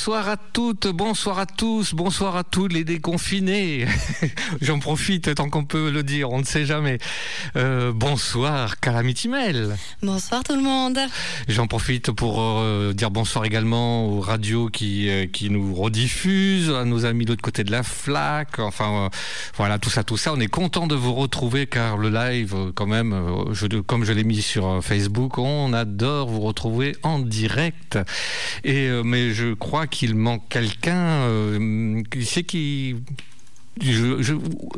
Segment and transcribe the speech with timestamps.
[0.00, 0.38] Bonsoir à
[0.74, 3.86] toutes, bonsoir à tous, bonsoir à tous les déconfinés.
[4.60, 6.98] J'en profite tant qu'on peut le dire, on ne sait jamais.
[7.56, 9.76] Euh, bonsoir Calamity Mel.
[10.00, 10.98] Bonsoir tout le monde.
[11.48, 16.84] J'en profite pour euh, dire bonsoir également aux radios qui, euh, qui nous rediffusent, à
[16.84, 18.60] nos amis de l'autre côté de la flaque.
[18.60, 19.10] Enfin
[19.56, 20.32] voilà, tout ça, tout ça.
[20.32, 24.24] On est content de vous retrouver car le live, quand même, je, comme je l'ai
[24.24, 27.98] mis sur Facebook, on adore vous retrouver en direct.
[28.62, 31.22] Et, mais je crois qu'il manque quelqu'un.
[31.24, 32.96] Euh, c'est qui.
[33.80, 34.22] Je,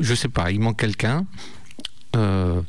[0.01, 1.27] je, sais pas, il manque quelqu'un.
[2.15, 2.61] Euh,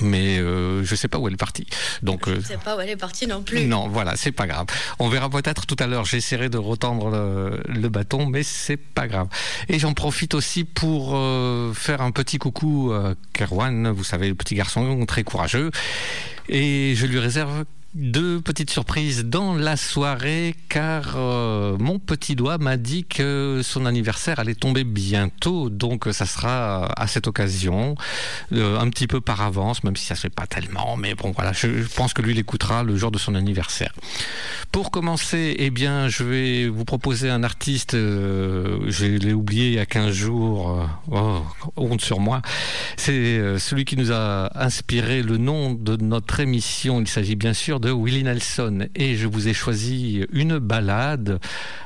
[0.00, 1.66] mais euh, je sais pas où elle est partie.
[2.02, 3.66] Donc, je sais pas où elle est partie non plus.
[3.66, 4.66] Non, voilà, c'est pas grave.
[4.98, 6.04] On verra peut-être tout à l'heure.
[6.04, 7.10] J'essaierai de retendre
[7.68, 9.28] le, bâton, mais c'est pas grave.
[9.68, 11.10] Et j'en profite aussi pour
[11.74, 15.70] faire un petit coucou à Kerwan, vous savez, le petit garçon très courageux.
[16.48, 17.64] Et je lui réserve
[17.96, 23.86] deux petites surprises dans la soirée car euh, mon petit doigt m'a dit que son
[23.86, 25.70] anniversaire allait tomber bientôt.
[25.70, 27.94] Donc ça sera à cette occasion.
[28.52, 31.32] Euh, un petit peu par avance même si ça se fait pas tellement mais bon
[31.34, 31.52] voilà.
[31.54, 33.94] Je, pense que lui l'écoutera le jour de son anniversaire.
[34.72, 39.74] Pour commencer eh bien je vais vous proposer un artiste euh, je l'ai oublié il
[39.74, 41.42] y a 15 jours oh,
[41.76, 42.42] honte sur moi.
[42.98, 47.00] C'est celui qui nous a inspiré le nom de notre émission.
[47.00, 51.38] Il s'agit bien sûr de Willie Nelson et je vous ai choisi une balade.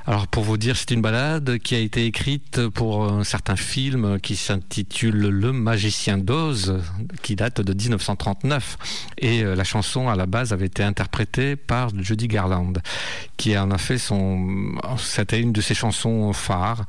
[0.07, 4.19] Alors pour vous dire, c'est une balade qui a été écrite pour un certain film
[4.21, 6.81] qui s'intitule Le Magicien d'Oz,
[7.23, 8.79] qui date de 1939.
[9.19, 12.75] Et euh, la chanson à la base avait été interprétée par Judy Garland,
[13.37, 16.85] qui en a fait son, c'était une de ses chansons phares.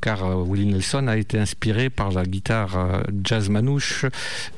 [0.00, 4.06] car Willie Nelson a été inspiré par la guitare jazz manouche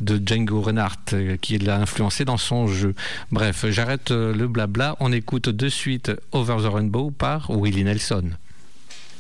[0.01, 2.95] de Django Reinhardt, qui l'a influencé dans son jeu.
[3.31, 8.31] Bref, j'arrête le blabla, on écoute de suite Over the Rainbow par Willie Nelson.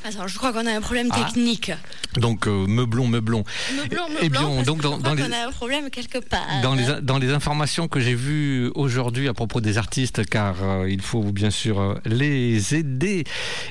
[0.04, 1.24] Attends, je crois qu'on a un problème ah.
[1.24, 1.70] technique.
[2.16, 3.44] Donc, euh, meublon, meublon.
[3.76, 4.18] Meublon, meublon.
[4.20, 6.60] Eh bien, donc, dans, dans les, on a un problème quelque part.
[6.62, 10.90] Dans les, dans les informations que j'ai vues aujourd'hui à propos des artistes, car euh,
[10.90, 13.24] il faut bien sûr euh, les aider,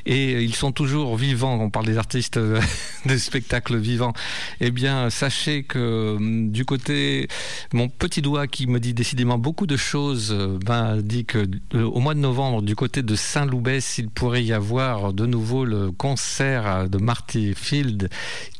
[0.06, 2.40] et ils sont toujours vivants, on parle des artistes
[3.06, 4.13] de spectacles vivants,
[4.62, 6.18] eh bien, sachez que
[6.48, 7.28] du côté,
[7.74, 10.36] mon petit doigt qui me dit décidément beaucoup de choses,
[10.68, 15.13] m'a dit que au mois de novembre, du côté de Saint-Loubès, il pourrait y avoir
[15.13, 18.09] de nouveau le concert de Marty Field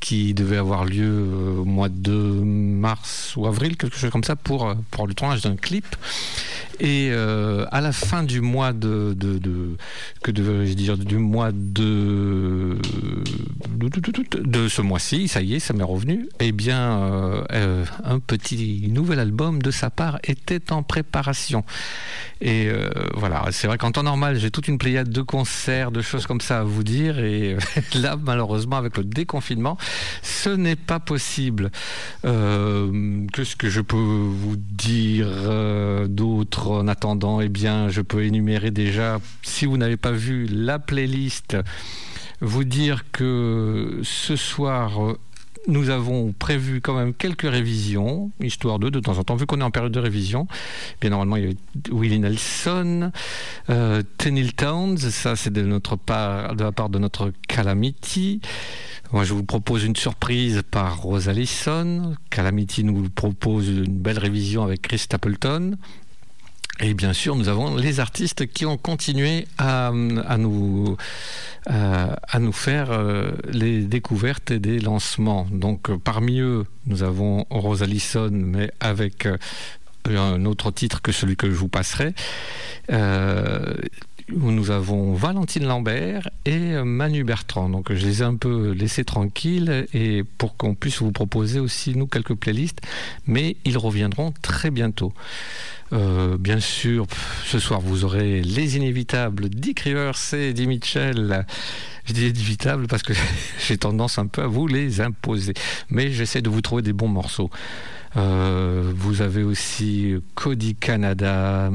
[0.02, 4.36] qui devait avoir lieu euh, au mois de mars ou avril, quelque chose comme ça,
[4.36, 5.86] pour, euh, pour le tournage d'un clip.
[6.80, 9.78] Et euh, à la fin du mois de, de, de
[10.24, 12.78] que devais-je dire, du mois de
[14.44, 16.28] de, ce mois-ci, ça y est, ça m'est revenu.
[16.40, 17.44] Eh bien,
[18.04, 21.64] un petit nouvel album de sa part était en préparation.
[22.42, 22.70] Et
[23.16, 26.42] voilà, c'est vrai qu'en temps normal, j'ai toute une pléiade de concerts, de choses comme
[26.42, 27.20] ça à vous dire.
[27.20, 27.51] Et
[27.96, 29.78] là, malheureusement, avec le déconfinement,
[30.22, 31.72] ce n'est pas possible.
[32.26, 37.42] Euh, Qu'est-ce que je peux vous dire euh, d'autre en attendant?
[37.42, 41.58] Eh bien, je peux énumérer déjà, si vous n'avez pas vu la playlist,
[42.42, 45.16] vous dire que ce soir,
[45.68, 49.62] nous avons prévu quand même quelques révisions, histoire de, de temps en temps, vu qu'on
[49.62, 50.48] est en période de révision.
[51.00, 51.58] Bien normalement, il y avait
[51.92, 53.12] Willie Nelson,
[53.70, 58.42] euh, Tenil Towns, ça c'est de notre part, de la part de notre Calamity.
[59.12, 62.16] Moi, je vous propose une surprise par Rose Allison.
[62.30, 65.76] Calamity nous propose une belle révision avec Chris Stapleton.
[66.82, 70.98] Et bien sûr, nous avons les artistes qui ont continué à, nous,
[71.68, 75.48] à, nous faire euh, les découvertes et des lancements.
[75.52, 79.38] Donc, parmi eux, nous avons Rose Allison, mais avec euh,
[80.08, 82.14] un autre titre que celui que je vous passerai.
[82.92, 83.76] Euh,
[84.36, 87.70] nous avons Valentine Lambert et Manu Bertrand.
[87.70, 91.96] Donc je les ai un peu laissés tranquilles et pour qu'on puisse vous proposer aussi
[91.96, 92.82] nous quelques playlists,
[93.28, 95.14] mais ils reviendront très bientôt.
[95.94, 97.06] Euh, bien sûr,
[97.46, 101.46] ce soir vous aurez les inévitables Dick Rivers et Eddie Mitchell.
[102.06, 103.14] Je dis inévitables parce que
[103.68, 105.54] j'ai tendance un peu à vous les imposer,
[105.90, 107.50] mais j'essaie de vous trouver des bons morceaux.
[108.18, 111.72] Euh, vous avez aussi Cody Canada,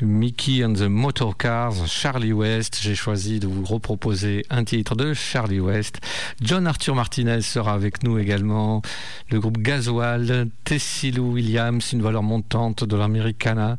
[0.00, 2.80] Mickey and the Motorcars, Charlie West.
[2.82, 6.00] J'ai choisi de vous reproposer un titre de Charlie West.
[6.40, 8.82] John Arthur Martinez sera avec nous également.
[9.30, 13.78] Le groupe Gasoil, Tessie Lou Williams, une valeur montante de l'Americana.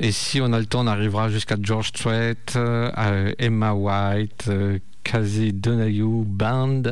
[0.00, 4.50] Et si on a le temps, on arrivera jusqu'à George Strait, euh, Emma White,
[5.08, 6.82] euh, Kazi Donayou Band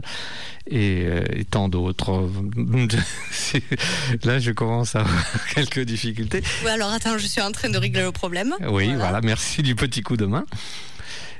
[0.73, 2.29] euh, et, tant d'autres.
[4.25, 6.43] Là, je commence à avoir quelques difficultés.
[6.65, 8.55] Oui, alors attends, je suis en train de régler le problème.
[8.69, 10.45] Oui, voilà, merci du petit coup de main.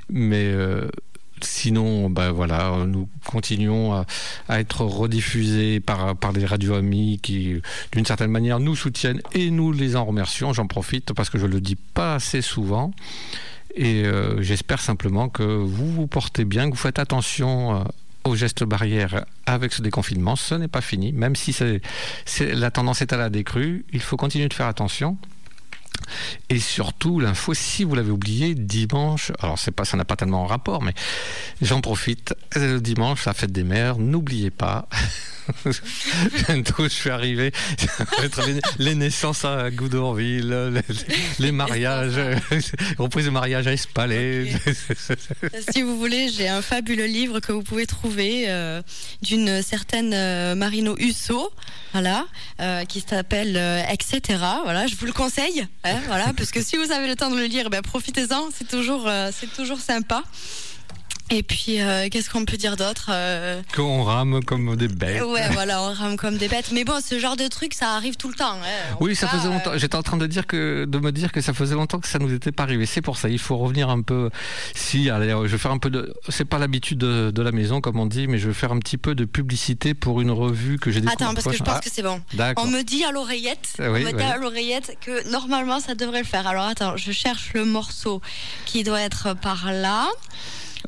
[0.09, 0.87] Mais euh,
[1.41, 4.05] sinon, ben voilà, nous continuons à,
[4.59, 9.71] être rediffusés par, par les radios amis qui, d'une certaine manière, nous soutiennent et nous
[9.71, 10.53] les en remercions.
[10.53, 12.93] J'en profite parce que je ne le dis pas assez souvent.
[13.77, 17.83] Et euh, j'espère simplement que vous vous portez bien, que vous faites attention euh,
[18.23, 20.35] aux gestes barrières avec ce déconfinement.
[20.35, 21.55] Ce n'est pas fini, même si
[22.39, 23.85] la tendance est à la décrue.
[23.93, 25.17] Il faut continuer de faire attention.
[26.49, 30.43] Et surtout, l'info, si vous l'avez oublié, dimanche, alors c'est pas, ça n'a pas tellement
[30.43, 30.93] en rapport, mais
[31.61, 34.87] j'en profite, euh, dimanche, la fête des mères, n'oubliez pas,
[36.47, 37.51] Bientôt, je suis arrivé.
[38.79, 40.83] les, naissances à Goudorville,
[41.39, 42.19] les, mariages,
[42.97, 44.51] reprise de mariage à Espalais.
[45.71, 48.81] si vous voulez, j'ai un fabuleux livre que vous pouvez trouver euh,
[49.21, 51.51] d'une certaine euh, Marino Husso,
[51.93, 52.25] voilà,
[52.61, 53.57] euh, qui s'appelle
[53.91, 54.21] Etc.
[54.63, 57.37] Voilà, je vous le conseille, hein, voilà, parce que si vous avez le temps de
[57.37, 60.23] le lire, ben, profitez-en, c'est toujours, c'est toujours sympa.
[61.29, 65.21] Et puis, euh, qu'est-ce qu'on peut dire d'autre euh Qu'on rame comme des bêtes.
[65.23, 66.71] Ouais, voilà, on rame comme des bêtes.
[66.71, 68.53] Mais bon, ce genre de truc, ça arrive tout le temps.
[68.53, 68.95] Hein.
[69.01, 69.71] Oui, ça faisait longtemps.
[69.71, 72.07] Euh, J'étais en train de dire que, de me dire que ça faisait longtemps que
[72.07, 72.85] ça nous était pas arrivé.
[72.85, 74.29] C'est pour ça, il faut revenir un peu.
[74.73, 76.13] Si, allez, je vais faire un peu de.
[76.29, 78.97] C'est pas l'habitude de, la maison, comme on dit, mais je vais faire un petit
[78.97, 81.21] peu de publicité pour une revue que j'ai découverte.
[81.21, 82.21] Attends, parce que je pense que c'est bon.
[82.57, 83.73] On me dit à l'oreillette.
[83.79, 86.47] on me dit à l'oreillette que normalement ça devrait le faire.
[86.47, 88.21] Alors attends, je cherche le morceau
[88.65, 90.07] qui doit être par là.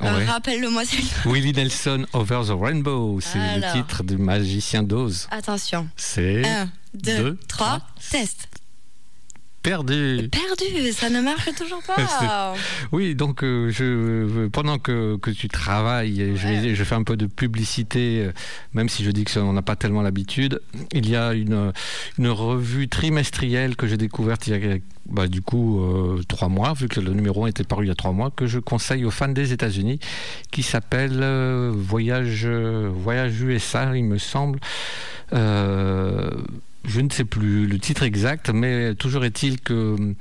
[0.02, 0.84] Euh, rappelle-le-moi.
[1.26, 5.28] Willie Nelson Over the Rainbow, c'est le titre du magicien d'Oz.
[5.32, 5.90] Attention.
[5.98, 8.48] C'est 1, 2, 3, test.
[9.62, 10.30] Perdu.
[10.32, 12.54] Perdu, ça ne marche toujours pas.
[12.94, 17.26] oui, donc euh, je, pendant que, que tu travailles, je, je, fais un peu de
[17.26, 18.32] publicité, euh,
[18.74, 20.62] même si je dis que on n'a pas tellement l'habitude.
[20.94, 21.74] Il y a une,
[22.18, 24.78] une revue trimestrielle que j'ai découverte il y a
[25.08, 27.96] bah, du coup euh, trois mois, vu que le numéro était paru il y a
[27.96, 30.00] trois mois, que je conseille aux fans des États-Unis,
[30.52, 31.22] qui s'appelle
[31.74, 34.60] Voyage, Voyage USA, il me semble
[36.90, 40.16] je ne sais plus le titre exact, mais toujours est-il que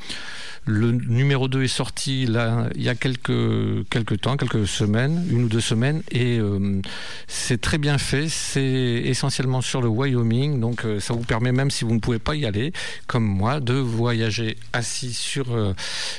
[0.68, 5.44] le numéro 2 est sorti là, il y a quelques, quelques temps, quelques semaines, une
[5.44, 6.82] ou deux semaines, et euh,
[7.26, 8.28] c'est très bien fait.
[8.28, 12.18] C'est essentiellement sur le Wyoming, donc euh, ça vous permet, même si vous ne pouvez
[12.18, 12.74] pas y aller,
[13.06, 15.72] comme moi, de voyager assis sur, euh,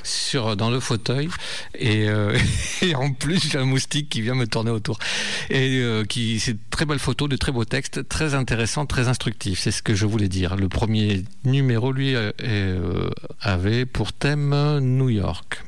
[0.04, 1.30] sur, dans le fauteuil.
[1.78, 2.08] Et,
[2.82, 4.98] et en plus, j'ai un moustique qui vient me tourner autour.
[5.52, 9.60] Et qui, c'est de très belles photos, de très beaux textes, très intéressants, très instructifs.
[9.60, 10.39] C'est ce que je voulais dire.
[10.48, 12.16] Le premier numéro, lui,
[13.42, 15.64] avait pour thème New York.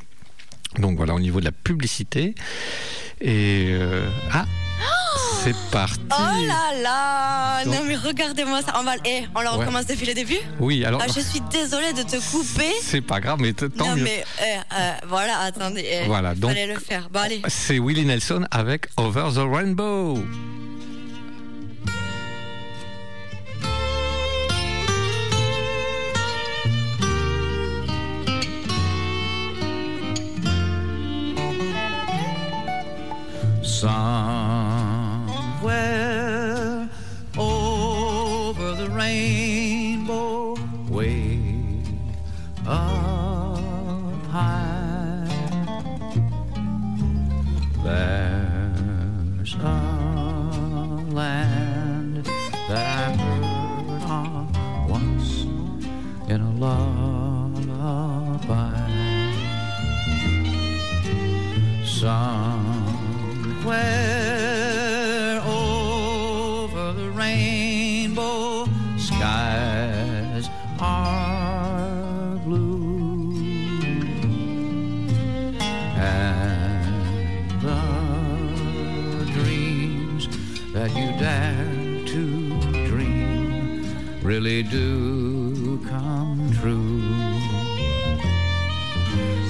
[0.79, 2.33] Donc voilà au niveau de la publicité.
[3.19, 4.45] Et euh, ah
[5.43, 5.99] c'est parti.
[6.11, 8.73] Oh là là Non mais regardez-moi ça.
[8.79, 11.01] On va eh, on le recommence depuis le début Oui, alors.
[11.03, 12.71] Ah, je suis désolée de te couper.
[12.81, 15.85] C'est pas grave, mais tant non, mais eh, euh, voilà, attendez.
[15.85, 16.53] Eh, voilà, donc.
[16.55, 17.09] le faire.
[17.11, 17.41] Bon, allez.
[17.47, 20.23] C'est Willie Nelson avec Over the Rainbow.
[33.81, 35.41] Somewhere
[37.35, 40.55] over the rainbow
[40.87, 41.83] way
[42.67, 45.25] up high.
[47.83, 49.65] There's a
[51.09, 52.25] land
[52.69, 54.45] that I heard of
[54.91, 55.31] once
[56.29, 57.31] in a lullaby.
[63.71, 73.31] Somewhere over the rainbow, skies are blue,
[75.95, 80.27] and the dreams
[80.73, 82.23] that you dare to
[82.89, 83.85] dream
[84.21, 87.01] really do come true.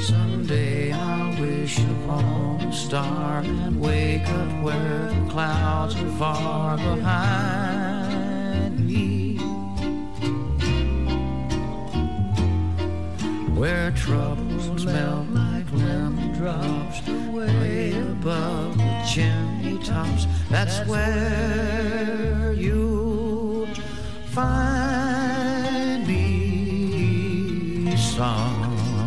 [0.04, 3.81] Someday I'll wish upon a star and
[4.22, 8.00] wake up where the clouds are far behind
[8.88, 9.38] me.
[13.56, 20.26] Where troubles melt like lemon drops way above the chimney tops.
[20.50, 23.68] That's where you
[24.28, 29.02] find me somewhere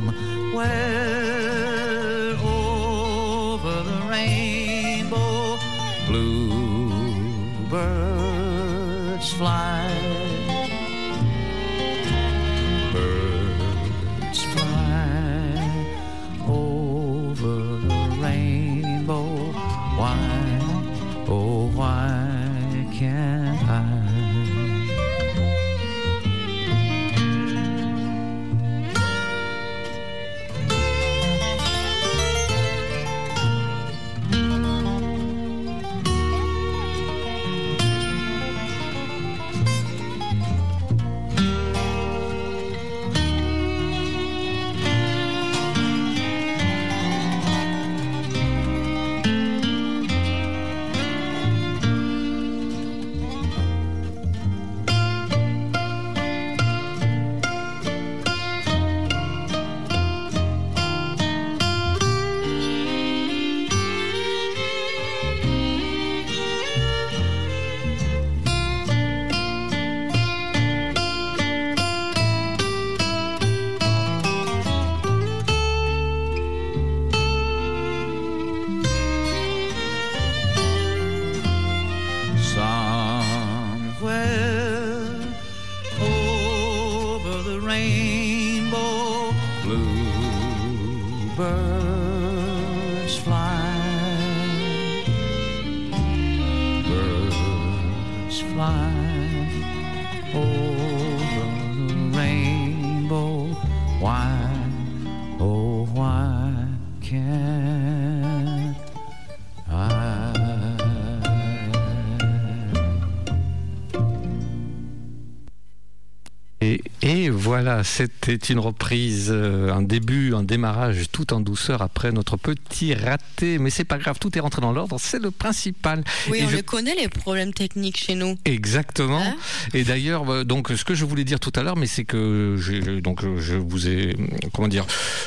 [117.54, 117.84] voilà,
[118.24, 123.58] c'était une reprise, euh, un début, un démarrage tout en douceur après notre petit raté.
[123.58, 126.02] Mais c'est pas grave, tout est rentré dans l'ordre, c'est le principal.
[126.30, 128.36] Oui, Et on je- le connaît, les problèmes techniques chez nous.
[128.44, 129.20] Exactement.
[129.20, 129.34] Hein
[129.74, 132.56] et d'ailleurs, euh, donc, ce que je voulais dire tout à l'heure, mais c'est que
[132.58, 134.16] j'ai- donc je vous ai,
[134.52, 134.86] comment dire,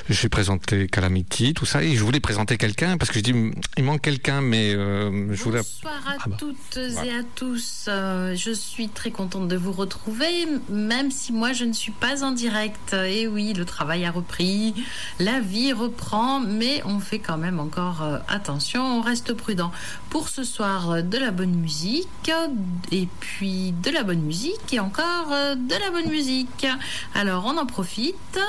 [0.09, 3.33] j'ai présenté Calamity, tout ça, et je voulais présenter quelqu'un parce que je dis,
[3.77, 5.59] il manque quelqu'un, mais euh, je voulais.
[5.59, 6.37] Bonsoir à Ah bah.
[6.39, 7.85] toutes et à tous.
[7.87, 12.23] Euh, je suis très contente de vous retrouver, même si moi je ne suis pas
[12.23, 12.87] en direct.
[12.94, 14.74] Et oui, le travail a repris,
[15.20, 19.72] la vie reprend, mais on fait quand même encore euh, attention, on reste prudent.
[20.10, 22.08] Pour ce soir, euh, de la bonne musique,
[22.91, 26.67] et puis de la bonne musique, et encore euh, de la bonne musique.
[27.15, 28.39] Alors on en profite,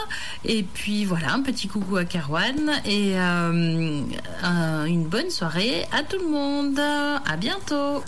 [0.45, 6.19] et puis voilà, un petit coucou à Carwan, et un- une bonne soirée à tout
[6.19, 6.79] le monde.
[6.79, 8.03] À bientôt.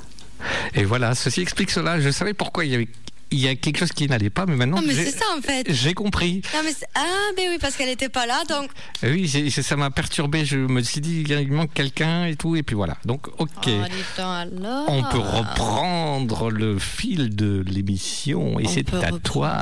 [0.75, 2.01] Et voilà, ceci explique cela.
[2.01, 2.89] Je savais pourquoi il y avait,
[3.31, 5.41] il y a quelque chose qui n'allait pas, mais maintenant Non, mais c'est ça en
[5.41, 5.67] fait.
[5.69, 6.43] j'ai compris.
[6.55, 7.01] Non, mais ah,
[7.37, 8.71] ben oui, parce qu'elle n'était pas là, donc.
[9.03, 10.45] Oui, ça m'a perturbé.
[10.45, 12.97] Je me suis dit, il manque quelqu'un et tout, et puis voilà.
[13.05, 13.69] Donc, ok.
[13.69, 14.85] Oh, alors.
[14.89, 19.59] On peut reprendre le fil de l'émission et c'est à toi.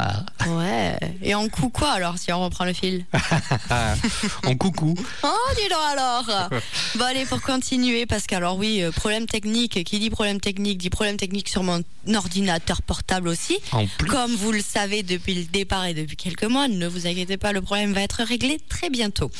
[0.46, 0.96] Ouais.
[1.22, 3.04] Et en coup quoi alors si on reprend le fil
[4.46, 4.94] en coucou.
[5.22, 6.48] Oh, dis donc alors
[6.96, 10.90] Bon, allez, pour continuer, parce qu'alors oui, euh, problème technique, qui dit problème technique, dit
[10.90, 11.82] problème technique sur mon
[12.14, 13.57] ordinateur portable aussi.
[13.72, 13.86] En.
[14.08, 17.52] Comme vous le savez depuis le départ et depuis quelques mois, ne vous inquiétez pas,
[17.52, 19.30] le problème va être réglé très bientôt.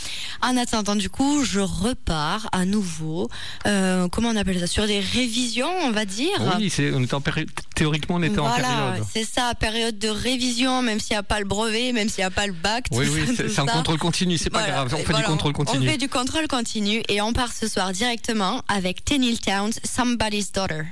[0.42, 3.28] En attendant, du coup, je repars à nouveau,
[3.66, 6.28] euh, comment on appelle ça, sur des révisions, on va dire.
[6.58, 9.06] Oui, c'est, on était en péri- théoriquement, on était en Voilà, période.
[9.12, 12.24] c'est ça, période de révision, même s'il n'y a pas le brevet, même s'il n'y
[12.26, 12.86] a pas le bac.
[12.92, 14.94] Oui, oui, ça, c'est, un contrôle continu, c'est pas Voilà, grave.
[14.94, 15.86] On fait voilà, du contrôle continu.
[15.86, 20.52] On fait du contrôle continu et on part ce soir directement avec Tenil Towns, Somebody's
[20.52, 20.82] Daughter.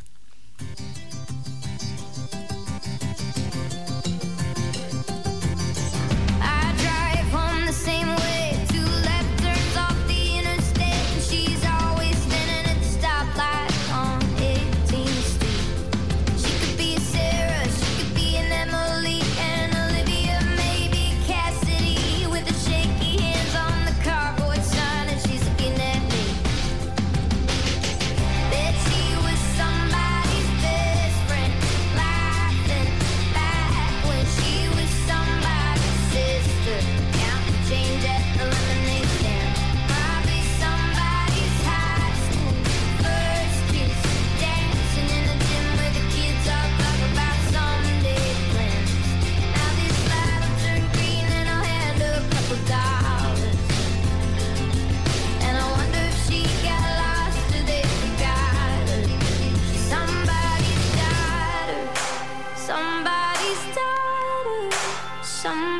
[65.46, 65.75] Somebody's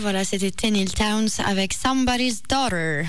[0.00, 3.04] voilà, c'était Tenil Towns avec Somebody's Daughter.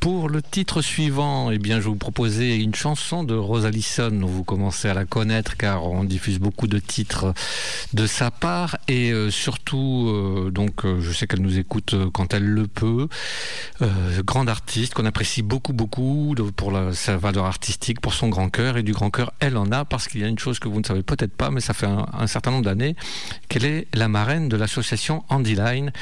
[0.00, 4.10] Pour le titre suivant, eh bien, je vais vous proposer une chanson de Rosalison.
[4.22, 7.34] Vous commencez à la connaître car on diffuse beaucoup de titres
[7.92, 12.10] de sa part et euh, surtout, euh, donc, euh, je sais qu'elle nous écoute euh,
[12.12, 13.08] quand elle le peut.
[14.24, 18.82] Grande artiste qu'on apprécie beaucoup, beaucoup pour sa valeur artistique, pour son grand cœur et
[18.82, 20.84] du grand cœur, elle en a parce qu'il y a une chose que vous ne
[20.84, 22.94] savez peut-être pas, mais ça fait un, certain nombre d'années
[23.48, 25.92] qu'elle est la marraine de l'association Andy Line,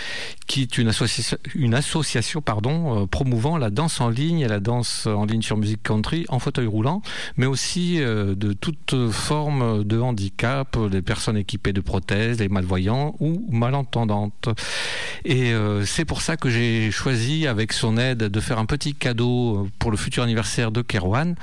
[0.47, 5.07] qui est une association, une association pardon, promouvant la danse en ligne et la danse
[5.07, 7.03] en ligne sur musique country en fauteuil roulant,
[7.37, 13.47] mais aussi de toute forme de handicap, les personnes équipées de prothèses, les malvoyants ou
[13.59, 14.49] malentendantes.
[15.25, 18.95] Et euh, c'est pour ça que j'ai choisi, avec son aide, de faire un petit
[18.95, 21.35] cadeau pour le futur anniversaire de Kerwan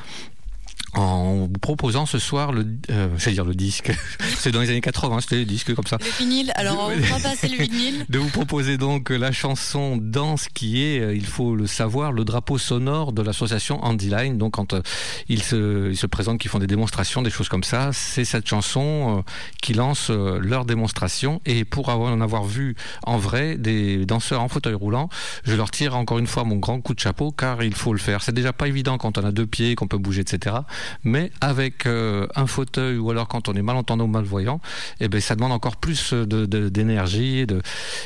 [0.95, 3.91] en vous proposant ce soir le, euh, dire le disque,
[4.37, 5.97] c'est dans les années 80, c'était les disques comme ça.
[5.99, 8.05] Le vinyle, alors on va passer le vinyle.
[8.09, 12.23] De vous proposer donc la chanson Danse qui est, euh, il faut le savoir, le
[12.23, 14.37] drapeau sonore de l'association Andy Line.
[14.37, 14.81] Donc quand euh,
[15.27, 18.47] ils, se, ils se présentent, qu'ils font des démonstrations, des choses comme ça, c'est cette
[18.47, 19.21] chanson euh,
[19.61, 21.41] qui lance leur démonstration.
[21.45, 25.09] Et pour avoir, en avoir vu en vrai des danseurs en fauteuil roulant,
[25.43, 27.99] je leur tire encore une fois mon grand coup de chapeau car il faut le
[27.99, 28.21] faire.
[28.21, 30.55] C'est déjà pas évident quand on a deux pieds, qu'on peut bouger, etc
[31.03, 34.59] mais avec euh, un fauteuil ou alors quand on est malentendant ou malvoyant,
[34.99, 37.45] eh ben, ça demande encore plus de- d'énergie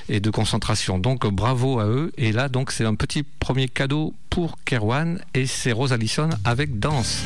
[0.10, 1.00] et de, concentration.
[1.00, 2.12] Donc bravo à eux.
[2.18, 6.80] Et là, donc c'est un petit premier cadeau pour Kerwan et c'est Rose Allison avec
[6.80, 7.24] Danse.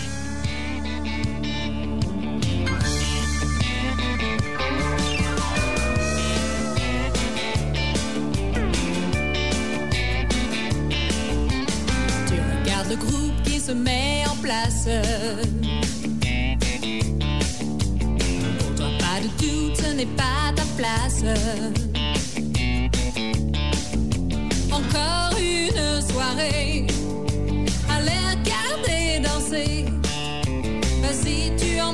[14.63, 14.87] Place.
[18.59, 21.23] Pour toi, pas de doute, ce n'est pas ta place.
[24.71, 26.87] Encore une soirée
[27.89, 29.85] à les regarder danser.
[31.01, 31.93] Vas-y, tu en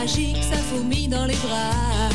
[0.00, 2.09] magique, ça fourmille dans les bras.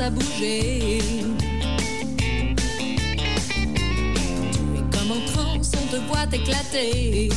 [0.00, 0.98] À bouger.
[2.18, 2.24] Tu
[4.74, 7.30] es comme en transe, on te voit t'éclater.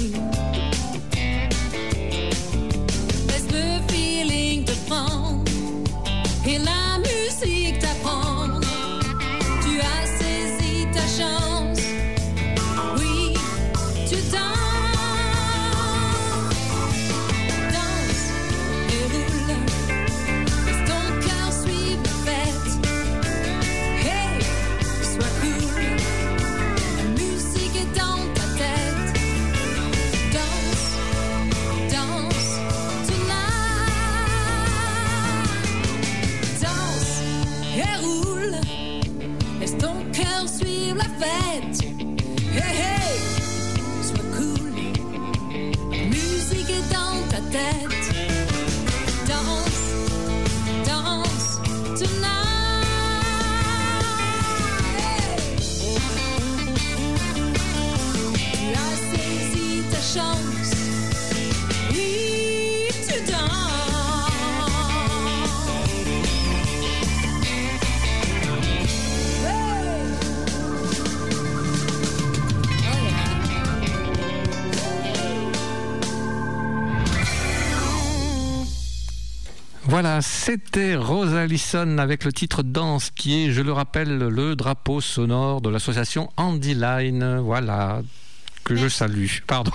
[80.51, 85.61] C'était Rose Allison avec le titre Danse qui est, je le rappelle, le drapeau sonore
[85.61, 87.37] de l'association Andy Line.
[87.37, 88.01] Voilà,
[88.69, 89.27] que je salue.
[89.47, 89.71] Pardon.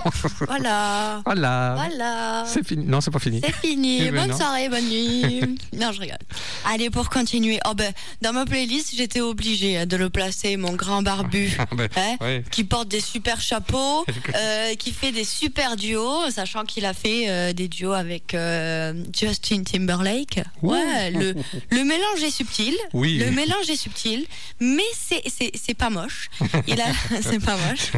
[0.47, 1.21] Voilà.
[1.25, 1.73] Voilà.
[1.75, 2.43] Voilà.
[2.47, 2.85] C'est fini.
[2.85, 3.41] Non, c'est pas fini.
[3.43, 3.99] C'est fini.
[4.01, 4.37] Eh ben bonne non.
[4.37, 5.41] soirée, bonne nuit.
[5.73, 6.17] non, je rigole.
[6.65, 7.59] Allez, pour continuer.
[7.67, 11.51] Oh ben, dans ma playlist, j'étais obligée hein, de le placer, mon grand barbu.
[11.59, 12.43] Ah ben, Hein, ouais.
[12.51, 14.05] qui porte des super chapeaux,
[14.35, 18.93] euh, qui fait des super duos, sachant qu'il a fait euh, des duos avec euh,
[19.17, 20.41] Justin Timberlake.
[20.61, 21.33] Ouais, le,
[21.71, 22.73] le mélange est subtil.
[22.93, 23.17] Oui.
[23.17, 24.25] Le mélange est subtil,
[24.59, 26.29] mais c'est pas moche.
[26.67, 26.85] Il a
[27.21, 27.91] c'est pas moche.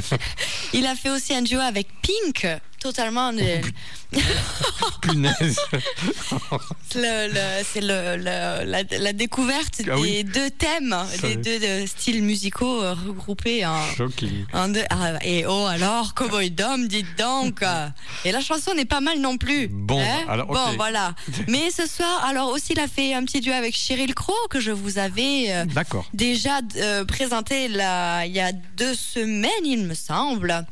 [0.74, 2.48] Il a fait aussi un duo avec Pink,
[2.80, 3.34] totalement.
[3.34, 3.62] de-
[5.02, 5.58] Punaise.
[6.90, 10.24] c'est la, la découverte Ah des oui.
[10.24, 14.84] deux thèmes, Ça des deux euh, styles musicaux euh, regroupés en, deux.
[14.90, 17.62] Ah, et oh alors, Cowboy Dom, dites donc.
[18.26, 19.68] Et la chanson n'est pas mal non plus.
[19.68, 20.56] Bon, alors, ok.
[20.56, 21.14] Bon, voilà.
[21.48, 24.60] Mais ce soir, alors aussi, il a fait un petit duo avec Cheryl Crow que
[24.60, 25.48] je vous avais.
[25.50, 25.66] euh,
[26.14, 30.66] déjà euh, présenté là, il y a deux semaines, il me semble.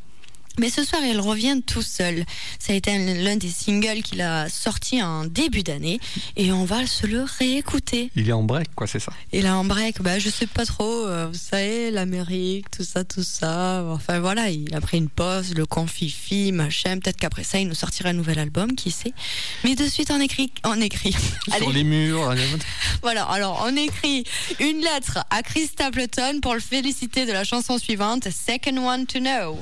[0.58, 2.24] Mais ce soir, il revient tout seul.
[2.58, 6.00] Ça a été un- l'un des singles qu'il a sorti en début d'année
[6.36, 8.10] et on va se le réécouter.
[8.16, 9.12] Il est en break, quoi, c'est ça?
[9.32, 13.04] Et là, en break, bah, je sais pas trop, euh, vous savez, l'Amérique, tout ça,
[13.04, 13.84] tout ça.
[13.88, 16.98] Enfin voilà, il a pris une pause, le confifi, machin.
[16.98, 19.12] Peut-être qu'après ça, il nous sortira un nouvel album, qui sait.
[19.64, 20.50] Mais de suite, on écrit.
[20.64, 21.14] On écrit.
[21.56, 22.34] Sur les murs.
[23.02, 24.24] Voilà, alors on écrit
[24.60, 29.18] une lettre à Chris Stapleton pour le féliciter de la chanson suivante, Second One to
[29.20, 29.58] Know.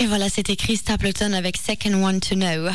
[0.00, 2.68] Et voilà, c'était Chris Stapleton avec Second One to Know.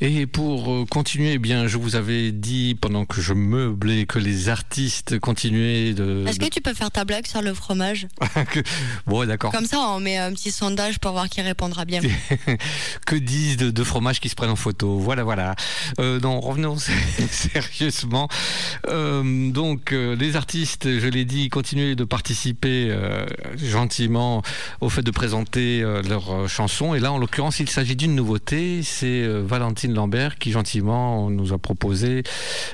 [0.00, 4.18] Et pour euh, continuer, eh bien, je vous avais dit pendant que je meublais que
[4.18, 6.24] les artistes continuaient de.
[6.26, 8.06] Est-ce de- que tu peux faire ta blague sur le fromage?
[8.52, 8.60] Que-
[9.06, 9.52] Bon, d'accord.
[9.52, 12.00] Comme ça, on met un petit sondage pour voir qui répondra bien.
[13.06, 14.98] que disent de, de fromages qui se prennent en photo?
[14.98, 15.54] Voilà, voilà.
[16.00, 16.76] Euh, non, revenons
[17.30, 18.28] sérieusement.
[18.88, 24.42] Euh, donc, euh, les artistes, je l'ai dit, continuaient de participer euh, gentiment
[24.80, 26.94] au fait de présenter leurs chansons.
[26.94, 28.82] Et là, en l'occurrence, il s'agit d'une nouveauté.
[28.82, 32.22] C'est Valentine Lambert qui gentiment nous a proposé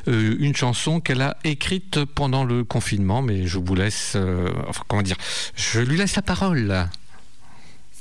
[0.08, 3.22] euh, une chanson qu'elle a écrite pendant le confinement.
[3.22, 5.16] Mais je vous laisse, euh, enfin comment dire,
[5.54, 6.88] je lui laisse la parole.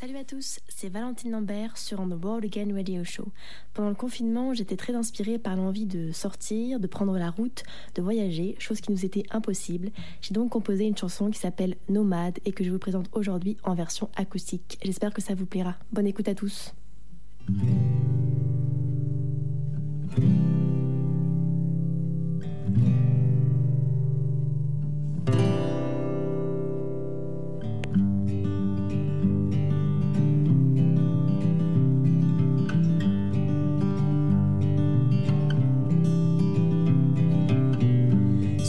[0.01, 3.27] Salut à tous, c'est Valentine Lambert sur On the World Again Radio Show.
[3.75, 7.61] Pendant le confinement, j'étais très inspirée par l'envie de sortir, de prendre la route,
[7.93, 9.91] de voyager, chose qui nous était impossible.
[10.21, 13.75] J'ai donc composé une chanson qui s'appelle Nomade et que je vous présente aujourd'hui en
[13.75, 14.79] version acoustique.
[14.83, 15.75] J'espère que ça vous plaira.
[15.91, 16.73] Bonne écoute à tous.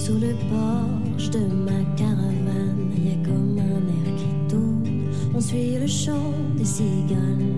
[0.04, 5.04] Sous le porche de ma caravane, il y a comme un air qui tourne.
[5.32, 7.54] On suit le chant des cigales.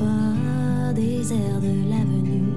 [0.00, 2.54] Pas des airs de l'avenue,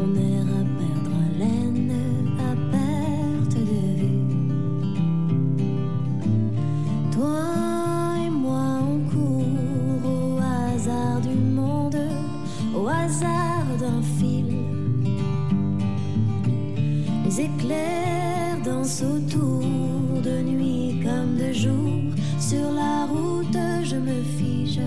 [0.00, 1.92] on erre à perdre haleine,
[2.38, 3.64] à perte de
[3.98, 4.28] vue.
[7.10, 7.46] Toi
[8.24, 11.98] et moi, on court au hasard du monde,
[12.76, 14.39] au hasard d'un fil.
[17.30, 22.12] Les éclairs dansent autour de nuit comme de jour.
[22.40, 24.80] Sur la route, je me fige.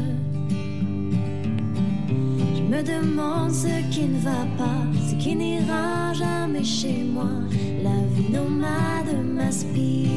[2.57, 7.31] Je me demande ce qui ne va pas, ce qui n'ira jamais chez moi.
[7.81, 10.09] La vie nomade m'aspire.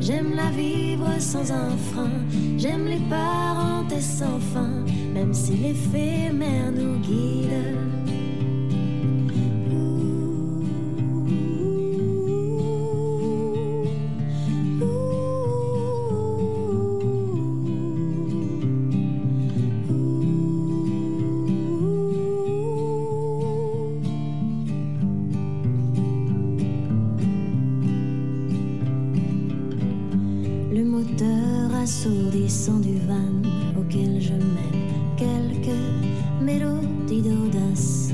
[0.00, 2.12] J'aime la vivre sans un frein.
[2.58, 7.97] J'aime les parenthèses sans fin, même si l'éphémère nous guide.
[31.88, 35.84] Assourdissant du van auquel je mets quelques
[36.42, 38.10] mélodies d'audace.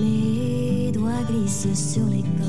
[0.00, 2.43] Mes doigts glissent sur les cordes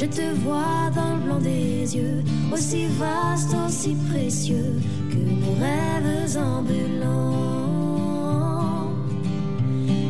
[0.00, 6.38] Je te vois dans le blanc des yeux, aussi vaste, aussi précieux que nos rêves
[6.38, 7.68] ambulants.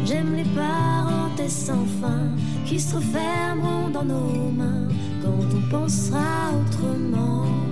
[0.04, 2.28] J'aime les parenthèses sans fin
[2.66, 4.86] qui se refermeront dans nos mains
[5.22, 7.69] quand on pensera autrement.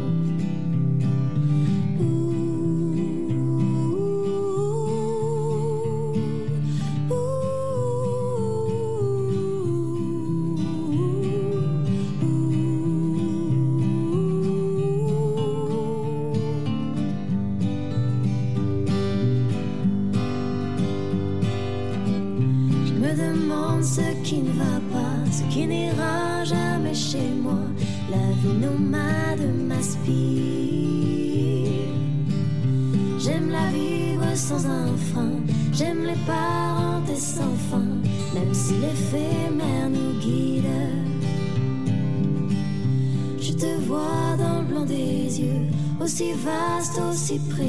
[47.46, 47.67] Vaste,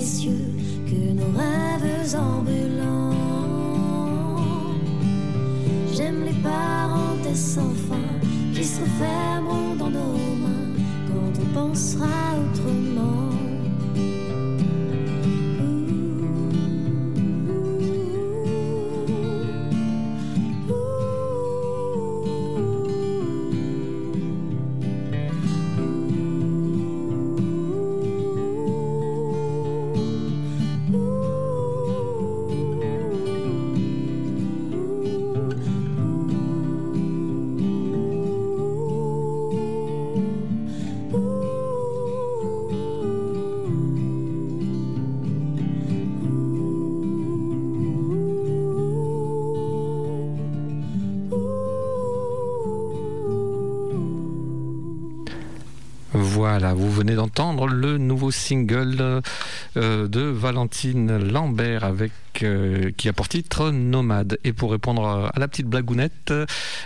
[56.73, 59.21] Vous venez d'entendre le nouveau single
[59.77, 62.11] euh, de Valentine Lambert avec
[62.43, 64.37] euh, qui a pour titre Nomade.
[64.43, 66.33] Et pour répondre à la petite blagounette,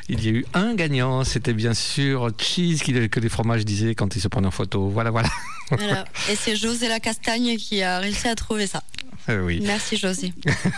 [0.10, 1.24] il y a eu un gagnant.
[1.24, 4.90] C'était bien sûr Cheese que les fromages disaient quand ils se prenaient en photo.
[4.90, 5.30] Voilà, voilà.
[5.72, 6.06] Voilà.
[6.30, 8.84] Et c'est José la Castagne qui a réussi à trouver ça.
[9.30, 9.62] Euh, oui.
[9.64, 10.34] Merci José.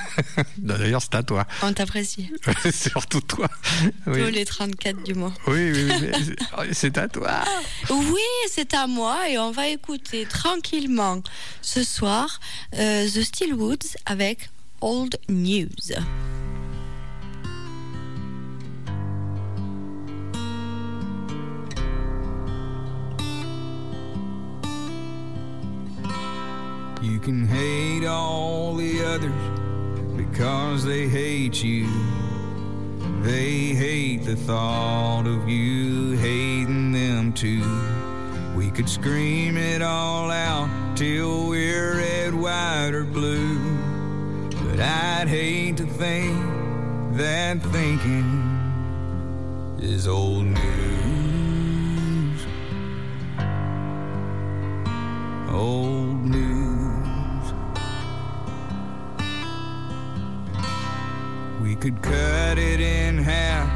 [0.58, 1.48] D'ailleurs, c'est à toi.
[1.64, 2.30] On t'apprécie.
[2.72, 3.48] Surtout toi.
[4.06, 5.34] Tous Oui, les 34 du mois.
[5.48, 7.44] oui, oui, oui, mais c'est- à toi.
[7.90, 8.22] Oui,
[8.52, 11.24] c'est à moi et on va écouter tranquillement
[11.64, 12.40] ce soir
[12.76, 14.50] euh, The Steelwoods avec
[14.82, 15.68] Old News.
[27.06, 31.88] You can hate all the others because they hate you.
[33.22, 37.64] They hate the thought of you hating them too.
[38.56, 43.60] We could scream it all out till we're red, white, or blue.
[44.50, 46.36] But I'd hate to think
[47.18, 48.42] that thinking
[49.80, 50.66] is old news.
[55.52, 56.55] Old news.
[61.66, 63.68] We could cut it in half,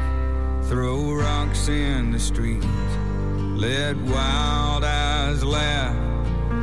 [0.68, 2.64] throw rocks in the streets,
[3.60, 5.96] let wild eyes laugh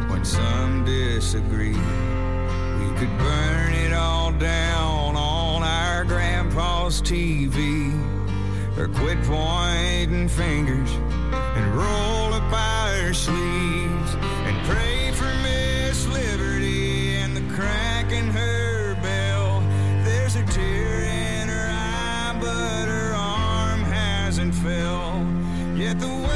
[0.10, 1.74] when some disagree.
[1.74, 7.92] We could burn it all down on our grandpa's TV,
[8.78, 10.92] or quit pointing fingers
[11.34, 17.97] and roll up our sleeves and pray for Miss Liberty and the crack
[25.88, 26.27] Yet the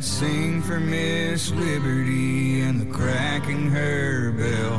[0.00, 4.77] Sing for Miss Liberty and the cracking her bell.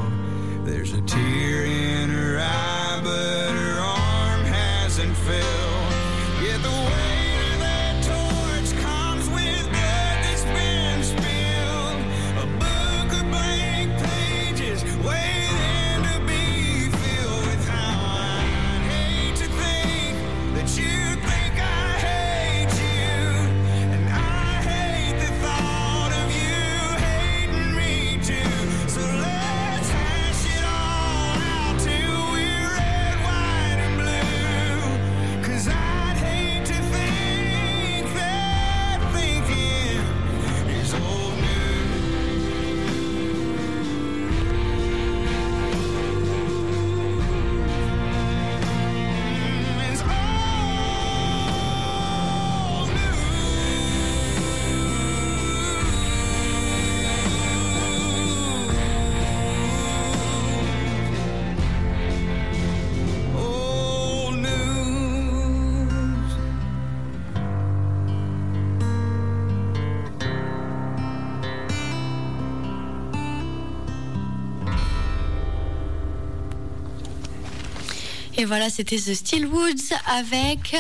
[78.50, 80.76] Voilà, c'était The Steelwoods avec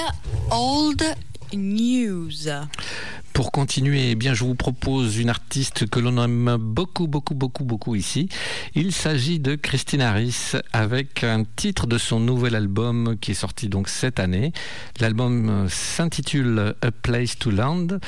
[0.49, 1.03] Old
[1.53, 2.49] News.
[3.31, 7.65] Pour continuer, eh bien, je vous propose une artiste que l'on aime beaucoup, beaucoup, beaucoup,
[7.65, 8.27] beaucoup ici.
[8.73, 13.69] Il s'agit de Christine Harris avec un titre de son nouvel album qui est sorti
[13.69, 14.51] donc cette année.
[14.99, 17.99] L'album euh, s'intitule A Place to Land.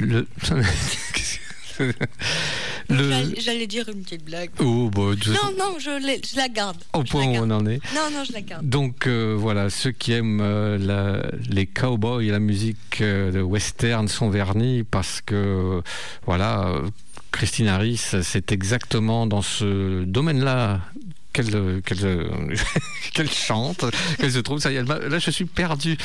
[0.00, 0.28] Le...
[2.88, 3.34] Le...
[3.38, 4.50] J'allais- dire une petite blague.
[4.60, 5.90] Oh, bah, de- Non, non, je,
[6.30, 6.78] je la garde.
[6.94, 7.80] au Je point où on en est.
[7.94, 8.66] Non, non, je la garde.
[8.68, 13.40] Donc euh, voilà, ceux qui aiment euh, la- les cowboys et la musique euh, de
[13.42, 15.82] western sont vernis parce que
[16.24, 16.72] voilà,
[17.30, 20.80] Christine Harris, c'est exactement dans ce domaine-là
[21.32, 22.30] qu'elle qu'elle
[23.14, 23.84] qu'elle chante,
[24.18, 24.58] qu'elle se trouve.
[24.58, 25.96] Ça y est, là, je suis perdu.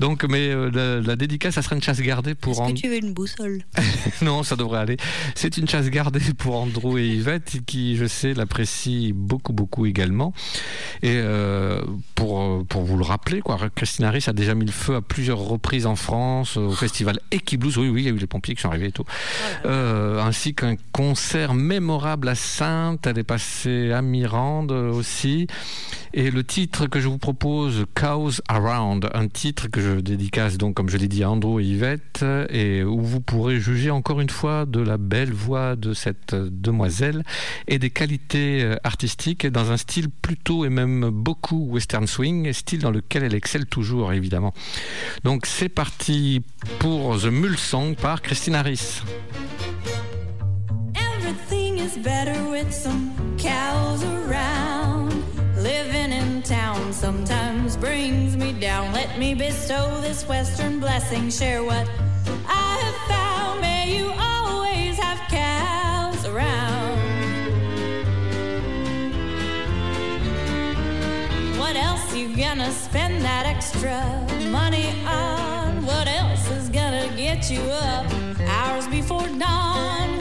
[0.00, 2.88] Donc, mais euh, la, la dédicace, ça sera une chasse gardée pour Est-ce que tu
[2.88, 3.62] veux une boussole?
[4.22, 4.96] Non, ça devrait aller.
[5.34, 10.32] C'est une chasse gardée pour Andrew et Yvette qui, je sais, l'apprécient beaucoup, beaucoup également.
[11.02, 11.82] Et euh,
[12.14, 15.02] pour, euh, pour vous le rappeler, quoi, Christine Harris a déjà mis le feu à
[15.02, 17.76] plusieurs reprises en France, au festival Equiblues.
[17.78, 19.04] Oui, oui, il y a eu les pompiers qui sont arrivés et tout.
[19.64, 23.06] Euh, ainsi qu'un concert mémorable à Sainte.
[23.06, 25.46] Elle est passée à Mirande aussi.
[26.14, 30.74] Et le titre que je vous propose, Cows Around, un titre que je dédicace donc,
[30.74, 34.30] comme je l'ai dit, à Andrew et Yvette, et où vous pourrez juger encore une
[34.30, 37.22] fois de la belle voix de cette demoiselle
[37.68, 42.80] et des qualités euh, artistiques dans un style plutôt et même beaucoup western swing, style
[42.80, 44.54] dans lequel elle excelle toujours évidemment.
[45.24, 46.42] Donc c'est parti
[46.78, 49.02] pour The Mule Song par Christine Harris.
[56.96, 58.90] Sometimes brings me down.
[58.94, 61.28] Let me bestow this western blessing.
[61.28, 61.86] Share what
[62.48, 63.60] I have found.
[63.60, 66.98] May you always have cows around.
[71.58, 74.00] What else you gonna spend that extra
[74.50, 75.84] money on?
[75.84, 78.06] What else is gonna get you up
[78.48, 80.15] hours before dawn?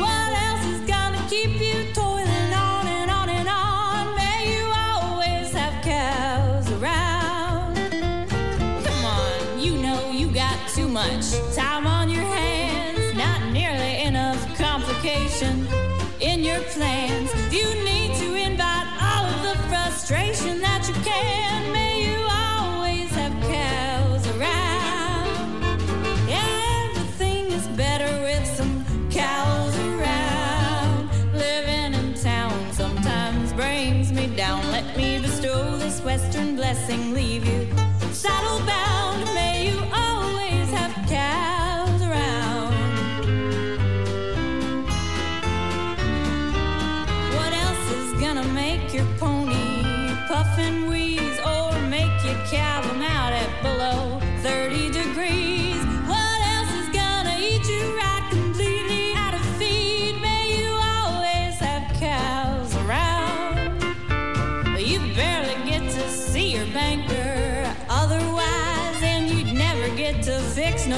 [36.66, 37.68] Blessing, leave you.
[38.12, 38.66] Saddle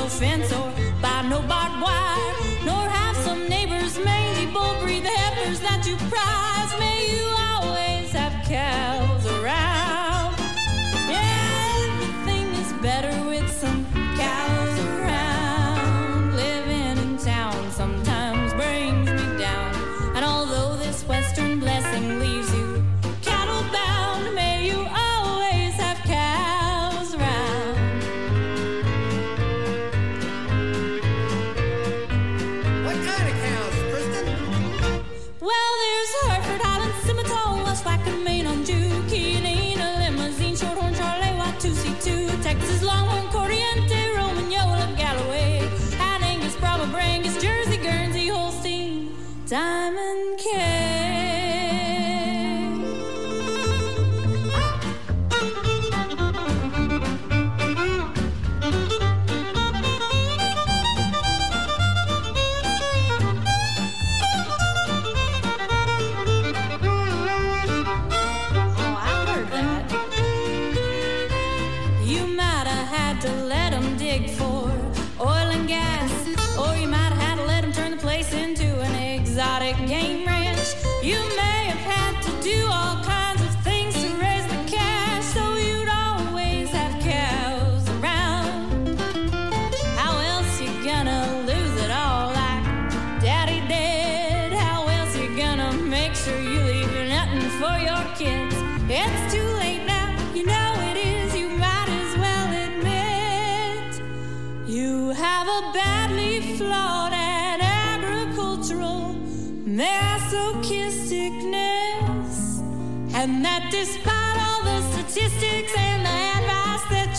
[0.09, 2.33] fence or buy no barbed wire,
[2.65, 6.46] nor have some neighbors mangy bull breed heifers that you prize.
[79.73, 80.75] Game ranch.
[81.03, 81.46] You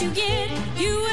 [0.00, 1.07] you get, you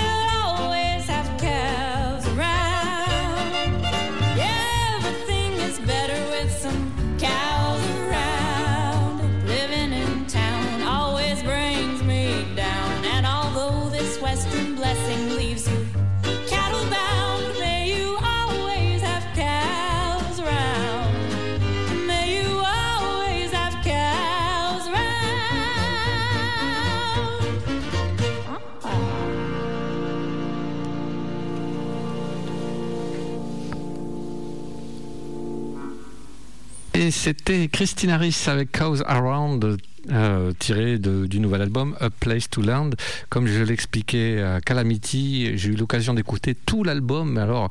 [37.26, 39.78] c'était Christine Harris avec Cows Around,
[40.16, 42.92] euh, tiré de- du nouvel album A Place to Land.
[43.30, 47.38] Comme je l'expliquais à Calamity, j'ai eu l'occasion d'écouter tout l'album.
[47.38, 47.70] Alors,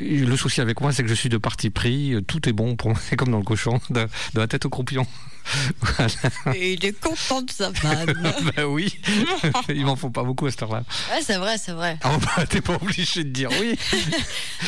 [0.00, 2.14] le souci avec moi, c'est que je suis de parti pris.
[2.26, 4.00] Tout est bon pour moi, c'est comme dans le cochon, de,
[4.34, 5.06] de la tête au croupion.
[5.80, 6.56] Voilà.
[6.56, 8.12] Et il est content de sa vanne.
[8.56, 8.92] bah oui,
[9.68, 10.82] il m'en faut pas beaucoup à cette heure-là.
[11.12, 11.96] ouais, c'est vrai, c'est vrai.
[12.02, 13.78] Ah bah, t'es pas obligé de dire oui.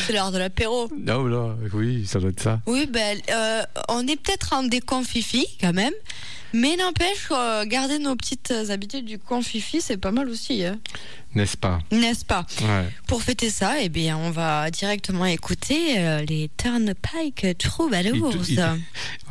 [0.07, 0.89] C'est l'heure de l'apéro.
[0.97, 2.61] Non, là, oui, ça doit être ça.
[2.65, 5.91] Oui, ben, euh, on est peut-être en déconfifi quand même.
[6.53, 10.79] Mais n'empêche, euh, garder nos petites habitudes du confifi, c'est pas mal aussi, hein.
[11.35, 11.77] N'est-ce pas?
[11.91, 12.43] N'est-ce pas?
[12.61, 12.89] Ouais.
[13.05, 18.33] Pour fêter ça, eh bien, on va directement écouter euh, les Turnpike Troubadours.
[18.47, 18.79] Il- il-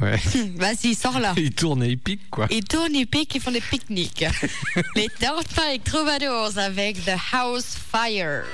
[0.01, 0.16] Ouais.
[0.57, 1.35] Vas-y, sors là.
[1.37, 2.47] Il tourne et il pique, quoi.
[2.51, 4.25] Ils tournent, ils piquent, ils font des pique-niques.
[4.95, 8.45] les Turnpike Troubadours avec The House Fire.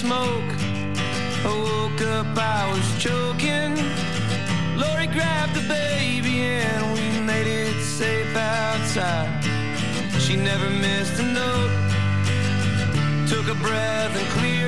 [0.00, 0.52] Smoke.
[1.44, 3.72] I woke up, I was choking.
[4.82, 9.28] Lori grabbed the baby and we made it safe outside.
[10.18, 11.74] She never missed a note.
[13.28, 14.59] Took a breath and cleared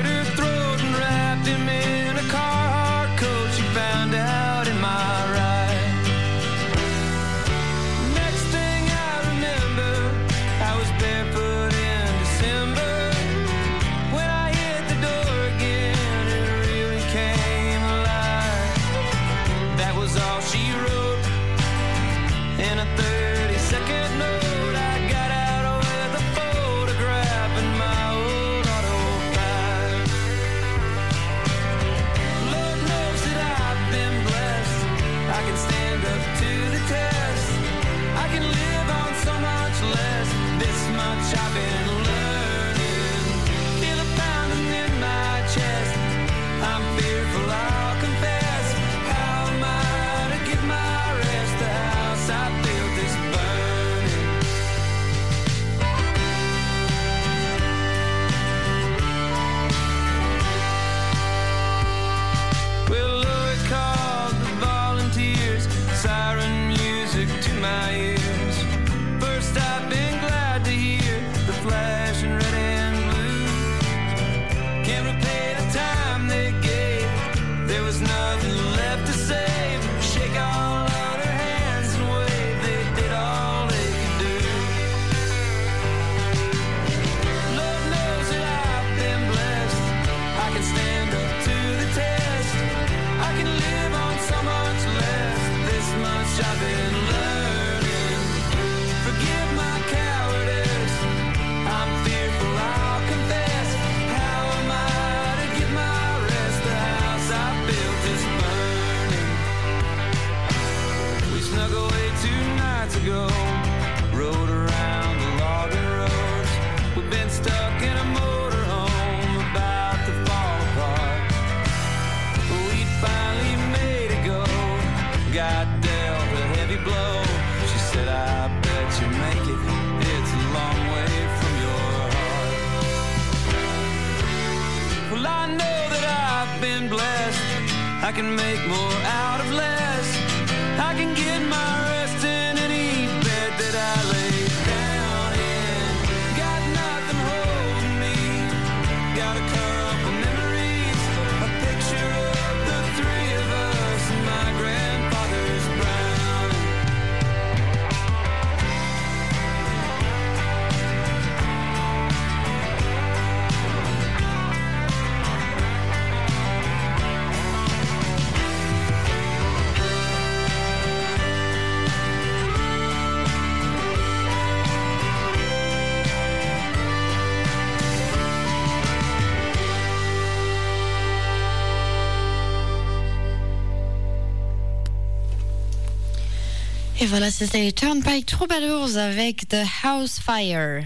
[187.13, 190.83] voilà, c'était les Turnpike Troubadours avec The House Fire.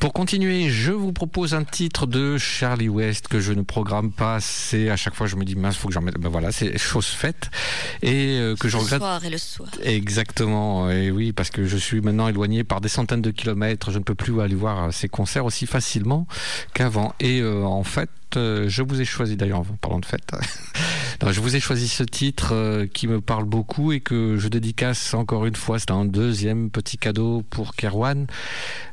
[0.00, 4.38] Pour continuer, je vous propose un titre de Charlie West que je ne programme pas.
[4.40, 6.16] C'est à chaque fois je me dis mince, faut que j'en mette.
[6.18, 7.50] Ben voilà, c'est chose faite
[8.02, 9.00] et euh, que je Le regrette.
[9.00, 9.68] soir et le soir.
[9.82, 13.90] Exactement, et oui, parce que je suis maintenant éloigné par des centaines de kilomètres.
[13.90, 16.26] Je ne peux plus aller voir ces concerts aussi facilement
[16.72, 17.14] qu'avant.
[17.20, 20.30] Et euh, en fait, euh, je vous ai choisi d'ailleurs, en parlant de fête,
[21.22, 25.14] je vous ai choisi ce titre euh, qui me parle beaucoup et que je dédicace
[25.14, 25.78] encore une fois.
[25.78, 28.26] C'est un deuxième petit cadeau pour Kerwan,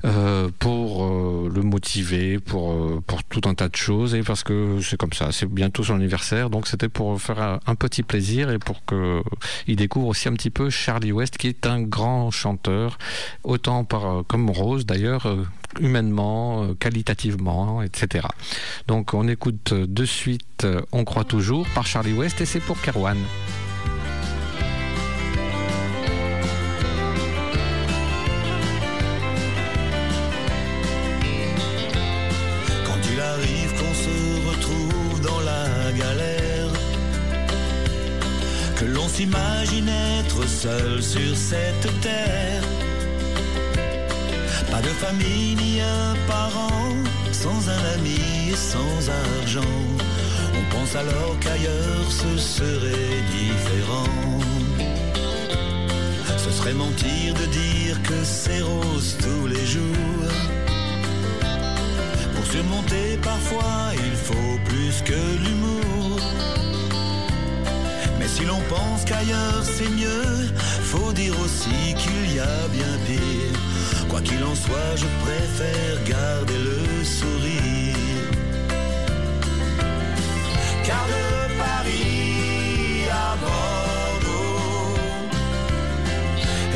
[0.06, 4.44] euh, pour euh, le motiver, pour, euh, pour tout un tas de choses et parce
[4.44, 8.04] que c'est comme ça, c'est bientôt son anniversaire, donc c'était pour faire un, un petit
[8.04, 9.22] plaisir et pour que
[9.68, 12.98] il découvre aussi un petit peu Charlie West, qui est un grand chanteur,
[13.44, 15.28] autant par comme Rose d'ailleurs,
[15.80, 18.28] humainement, euh, qualitativement, etc.
[18.88, 22.60] Donc on écoute euh, de suite euh, On croit toujours par Charlie West et c'est
[22.60, 23.18] pour Kerwan.
[32.86, 36.72] Quand il arrive qu'on se retrouve dans la galère,
[38.78, 42.71] que l'on s'imagine être seul sur cette terre.
[44.72, 46.96] Pas de famille ni un parent,
[47.34, 49.78] sans un ami et sans argent.
[50.58, 54.40] On pense alors qu'ailleurs ce serait différent.
[56.38, 60.32] Ce serait mentir de dire que c'est rose tous les jours.
[62.34, 66.20] Pour surmonter parfois il faut plus que l'humour.
[68.20, 70.48] Mais si l'on pense qu'ailleurs c'est mieux,
[70.92, 73.41] faut dire aussi qu'il y a bien pire.
[74.12, 77.96] Quoi qu'il en soit, je préfère garder le sourire.
[80.84, 81.24] Car de
[81.58, 84.98] Paris à Bordeaux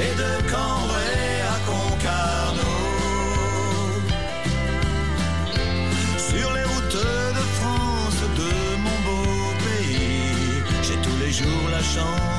[0.05, 2.79] et de Cambrai à Concarneau.
[6.29, 7.03] Sur les routes
[7.35, 8.51] de France, de
[8.85, 12.34] mon beau pays, j'ai tous les jours la chance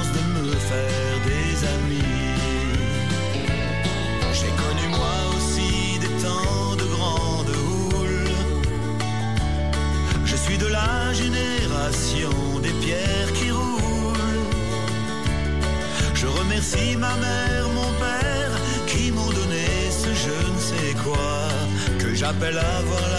[22.38, 23.15] que j'appelle avoir la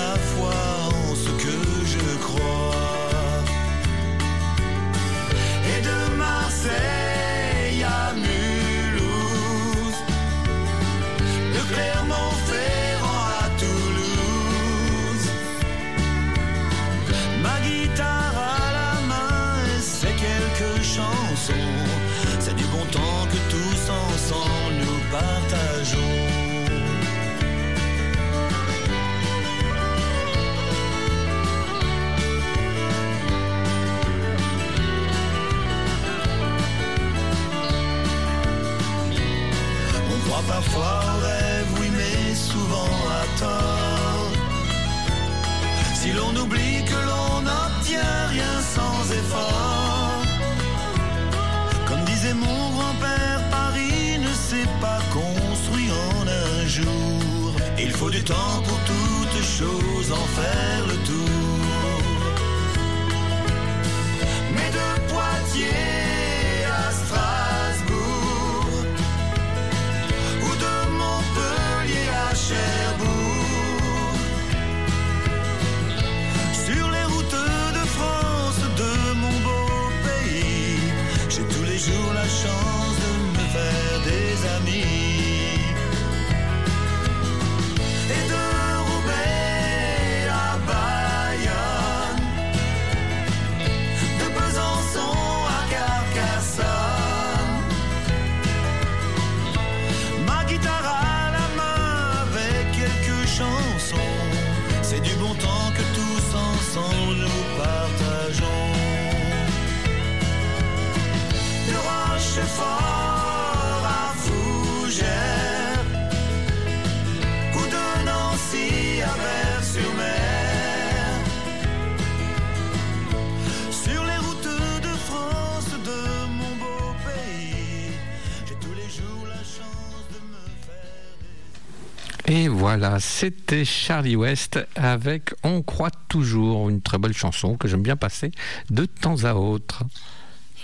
[132.79, 137.95] voilà, c'était Charlie West avec On croit toujours, une très belle chanson que j'aime bien
[137.95, 138.29] passer
[138.69, 139.83] de temps à autre.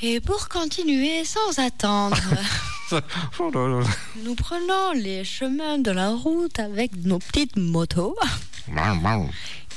[0.04, 2.18] Et pour continuer sans attendre,
[3.40, 3.50] Oh
[4.24, 8.16] nous prenons les chemins de la route avec nos petites motos.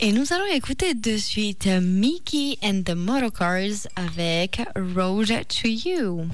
[0.00, 4.60] Et nous allons écouter de suite Mickey and the Motorcars avec
[4.94, 6.28] Road to You.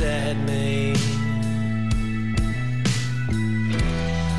[0.00, 0.94] Rises beside me,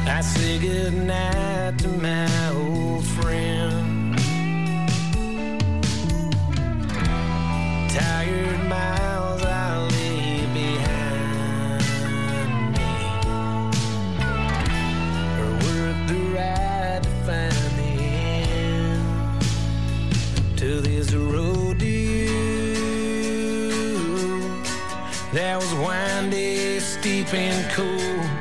[0.08, 1.29] I say goodnight
[27.02, 28.39] deep and cool.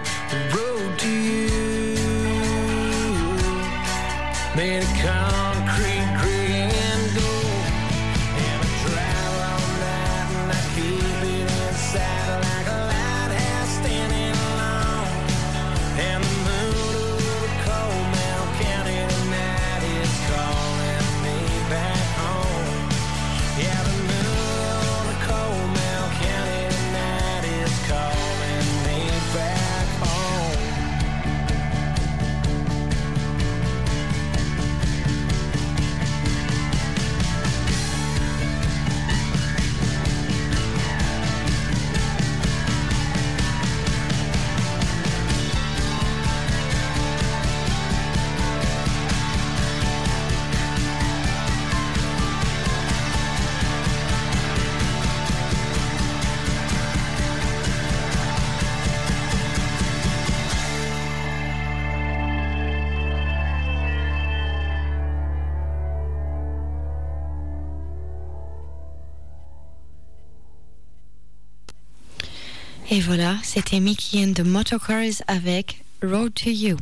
[72.99, 76.77] Et voilà, c'était Mickey and the Motorcars avec Road to You.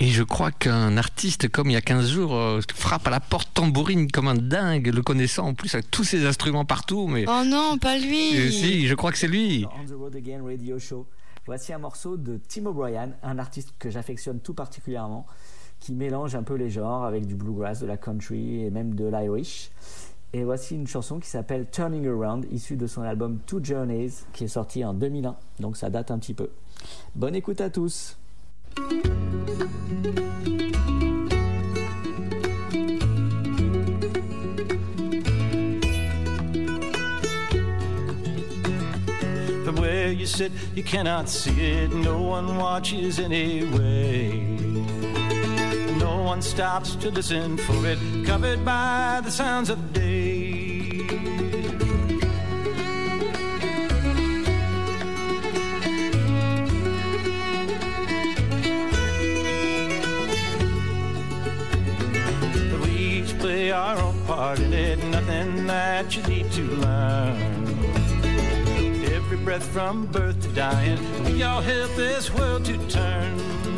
[0.00, 3.20] Et je crois qu'un artiste comme il y a 15 jours euh, frappe à la
[3.20, 7.06] porte tambourine comme un dingue, le connaissant en plus avec tous ses instruments partout.
[7.06, 9.64] Mais Oh non, pas lui Euh, si, je crois que c'est lui.
[9.80, 11.06] On the Road Again Radio Show.
[11.46, 15.24] Voici un morceau de Tim O'Brien, un artiste que j'affectionne tout particulièrement,
[15.80, 19.06] qui mélange un peu les genres avec du bluegrass, de la country et même de
[19.06, 19.70] l'Irish.
[20.32, 24.44] Et voici une chanson qui s'appelle Turning Around, issue de son album Two Journeys, qui
[24.44, 26.50] est sorti en 2001, donc ça date un petit peu.
[27.14, 28.16] Bonne écoute à tous.
[46.26, 51.06] One stops to listen for it, covered by the sounds of day.
[62.82, 67.66] We each play our own part in it, nothing that you need to learn.
[69.14, 73.75] Every breath from birth to dying, we all help this world to turn.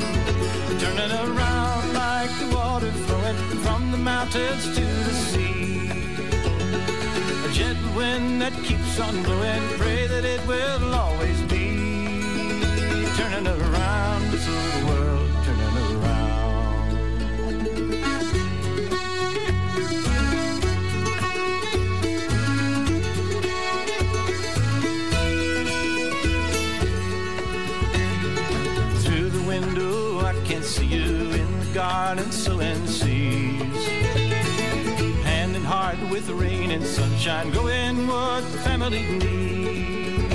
[0.79, 5.91] Turning around like the water flowing from the mountains to the sea.
[7.45, 11.67] A gentle wind that keeps on blowing, pray that it will always be.
[13.17, 15.08] Turning around this little world,
[36.79, 40.35] and sunshine, growing what the family needs.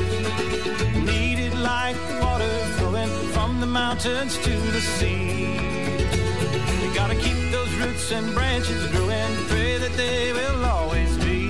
[1.05, 5.53] Needed like water flowing from the mountains to the sea.
[6.81, 11.41] You gotta keep those roots and branches growing, pray that they will always be.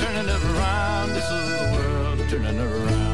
[0.00, 3.11] Turning around this little world, turning around.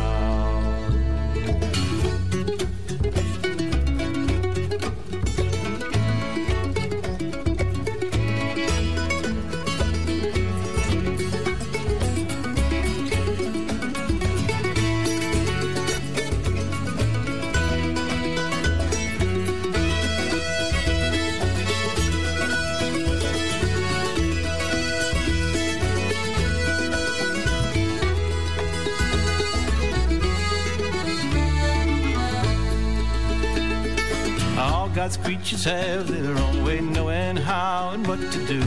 [35.09, 38.61] God's creatures have their own way, knowing how and what to do.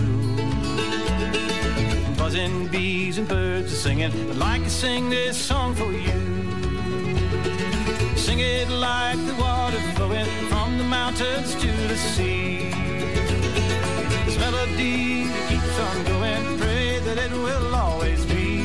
[2.18, 6.20] Buzzing bees and birds are singing, I'd like to sing this song for you.
[8.18, 12.72] Sing it like the water flowing from the mountains to the sea.
[14.26, 18.64] This melody keeps on going, pray that it will always be.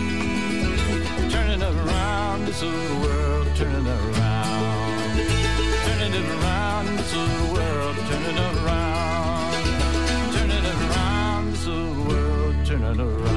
[1.29, 4.26] Turning around this little world, turning around.
[7.15, 7.99] Around
[8.37, 9.65] around.
[10.33, 13.36] Turning it around this little world, turning around.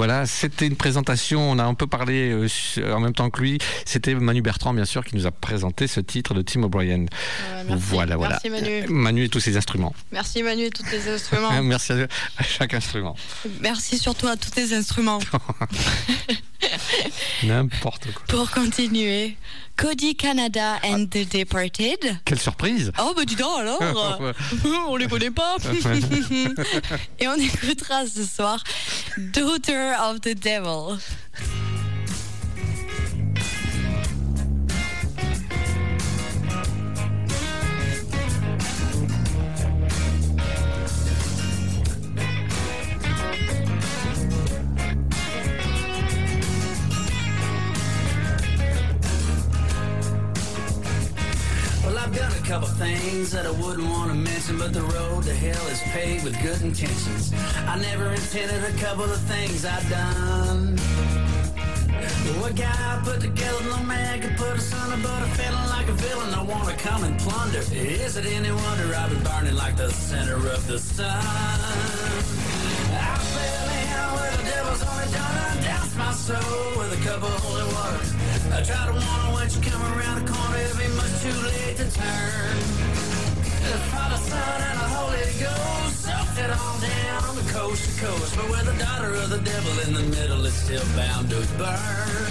[0.00, 1.50] Voilà, c'était une présentation.
[1.50, 3.58] On a un peu parlé euh, en même temps que lui.
[3.84, 7.04] C'était Manu Bertrand, bien sûr, qui nous a présenté ce titre de Tim O'Brien.
[7.66, 7.74] merci.
[7.76, 8.40] Voilà, voilà.
[8.42, 8.86] Merci, Manu.
[8.88, 9.94] Manu et tous ses instruments.
[10.10, 11.50] Merci Manu et tous les instruments.
[11.62, 12.06] Merci à,
[12.38, 13.14] à chaque instrument.
[13.60, 15.18] Merci surtout à tous les instruments.
[17.42, 18.24] N'importe quoi.
[18.28, 19.36] Pour continuer,
[19.76, 22.18] Cody Canada and the Departed.
[22.24, 24.20] Quelle surprise Oh bah dis donc alors.
[24.88, 25.56] On les connaît pas
[27.18, 28.62] Et on écoutera ce soir
[29.16, 30.98] Daughter of the Devil.
[52.20, 55.66] Done a couple things that I wouldn't want to mention, but the road to hell
[55.68, 57.32] is paved with good intentions.
[57.66, 60.76] I never intended a couple of things I've done.
[62.40, 65.92] What guy put together no man could put us under, but I'm feeling like a
[65.92, 66.34] villain.
[66.34, 67.62] I want to come and plunder.
[67.72, 72.49] Is it any wonder I've been burning like the center of the sun?
[74.70, 78.06] I where the devil's only done undoubts my soul with a cup of holy water.
[78.54, 81.34] I try to warn her when she come around the corner, it'll be much too
[81.42, 82.54] late to turn.
[83.66, 88.36] The Father, Son, and the Holy Ghost soaked it all down the coast to coast.
[88.36, 92.30] But with the daughter of the devil in the middle, it's still bound to burn.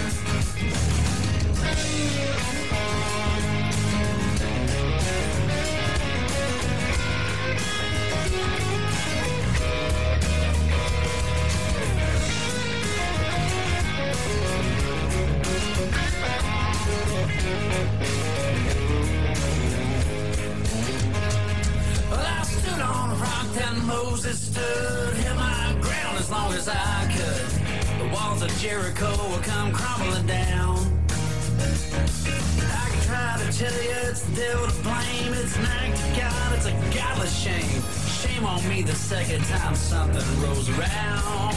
[22.10, 23.46] Well, I stood on a rock
[23.86, 27.48] Moses stood, held my ground as long as I could.
[27.98, 30.76] The walls of Jericho will come crumbling down.
[31.58, 37.34] I try to tell you it's the devil to blame, it's God, it's a godless
[37.34, 37.82] shame.
[38.20, 41.56] Shame on me the second time something rolls around.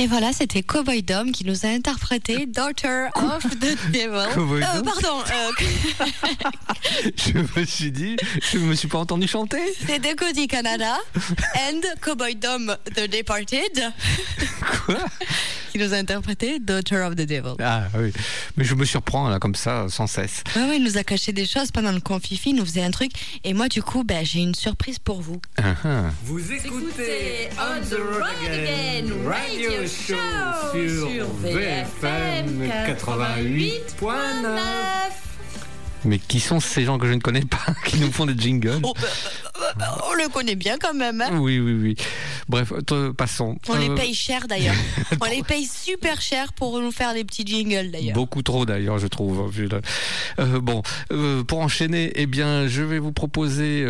[0.00, 4.32] Et voilà, c'était Cowboy Dom qui nous a interprété Daughter of the Devil.
[4.32, 5.50] Cowboy Euh, Dom pardon, euh,
[7.16, 8.16] Je me suis dit,
[8.50, 9.60] je me suis pas entendu chanter.
[9.86, 10.96] c'était Cody Canada
[11.68, 13.92] and Cowboy Dom The Departed.
[14.86, 14.96] Quoi?
[15.80, 17.54] Nous a interprété Daughter of the Devil.
[17.60, 18.12] Ah oui,
[18.56, 20.44] mais je me surprends là comme ça sans cesse.
[20.54, 22.90] Ouais, ouais, il nous a caché des choses pendant le confifi, il nous faisait un
[22.90, 23.12] truc.
[23.44, 25.40] Et moi, du coup, ben, j'ai une surprise pour vous.
[25.56, 26.02] Ah, ah.
[26.24, 30.14] Vous écoutez On the Road Again Radio Show
[30.72, 34.10] sur VFM 88.9.
[36.04, 38.80] Mais qui sont ces gens que je ne connais pas qui nous font des jingles?
[38.82, 39.08] Oh, bah, bah,
[39.44, 39.49] bah,
[40.10, 41.20] on le connaît bien quand même.
[41.20, 41.38] hein.
[41.40, 41.96] Oui, oui, oui.
[42.48, 42.72] Bref,
[43.16, 43.56] passons.
[43.68, 44.74] On les Euh, paye cher d'ailleurs.
[45.20, 48.14] on les paye super cher pour nous faire des petits jingles d'ailleurs.
[48.14, 49.50] Beaucoup trop d'ailleurs, je trouve.
[50.38, 53.84] Euh, bon, euh, pour enchaîner, eh bien, je vais vous proposer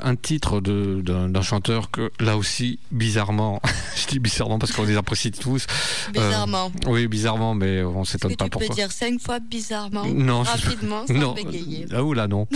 [0.00, 3.60] un titre d'un chanteur que, là aussi, bizarrement,
[3.96, 5.66] je dis bizarrement parce qu'on les apprécie tous.
[6.12, 6.70] Bizarrement.
[6.86, 8.74] oui, bizarrement, mais on s'étonne pas tu peux pourquoi.
[8.74, 11.32] dire cinq fois bizarrement Non, rapidement sans non.
[11.34, 12.46] bégayer Ah oula non.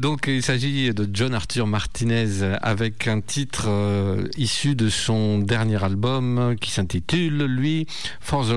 [0.00, 5.82] Donc il s'agit de John Arthur Martinez avec un titre euh, issu de son dernier
[5.82, 7.88] album qui s'intitule lui
[8.20, 8.52] For the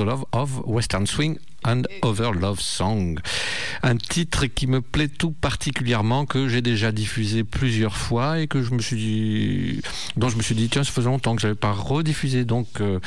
[0.00, 3.18] Love of Western Swing and Other Love Song.
[3.82, 8.62] Un titre qui me plaît tout particulièrement, que j'ai déjà diffusé plusieurs fois et que
[8.62, 9.80] je me suis dit,
[10.16, 12.44] dont je me suis dit, tiens, ça faisait longtemps que je n'avais pas rediffusé.
[12.44, 13.00] Donc, euh,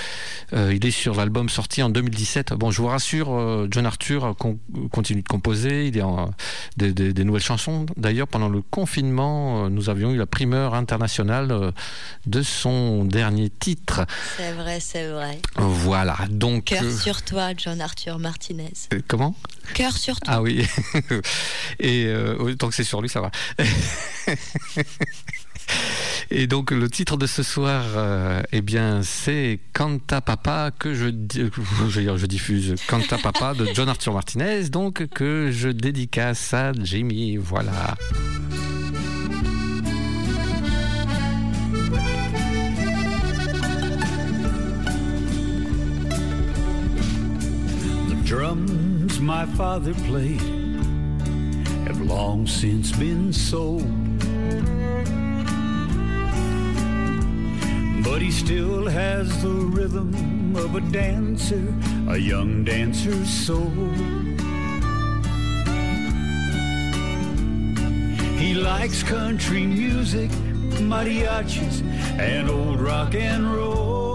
[0.53, 2.53] euh, il est sur l'album sorti en 2017.
[2.53, 4.59] Bon, je vous rassure, euh, John Arthur con-
[4.91, 5.87] continue de composer.
[5.87, 6.25] Il a euh,
[6.77, 7.85] des, des- des nouvelles chansons.
[7.95, 11.71] D'ailleurs, pendant le confinement, nous avions eu la primeur internationale
[12.25, 14.05] de son dernier titre.
[14.37, 15.39] C'est vrai, c'est vrai.
[15.55, 16.17] Voilà.
[16.29, 18.19] Donc, Cœur sur toi, John Arthur
[18.53, 18.73] Martinez.
[18.93, 19.35] euh, comment?
[19.73, 20.35] Cœur sur toi.
[20.35, 20.65] Ah oui.
[21.79, 23.31] Et euh, oui, tant que c'est sur lui, ça va.
[26.29, 31.07] Et donc le titre de ce soir, euh, eh bien, c'est Canta Papa que je,
[31.09, 31.49] dire,
[32.17, 37.37] je diffuse Canta Papa de John Arthur Martinez, donc que je dédicace à Jimmy.
[37.37, 37.97] Voilà.
[48.27, 50.41] Drums my father played
[51.87, 53.87] have long since been sold.
[58.03, 61.73] But he still has the rhythm of a dancer,
[62.09, 63.71] a young dancer's soul.
[68.37, 70.31] He likes country music,
[70.91, 71.81] mariachis,
[72.19, 74.06] and old rock and roll.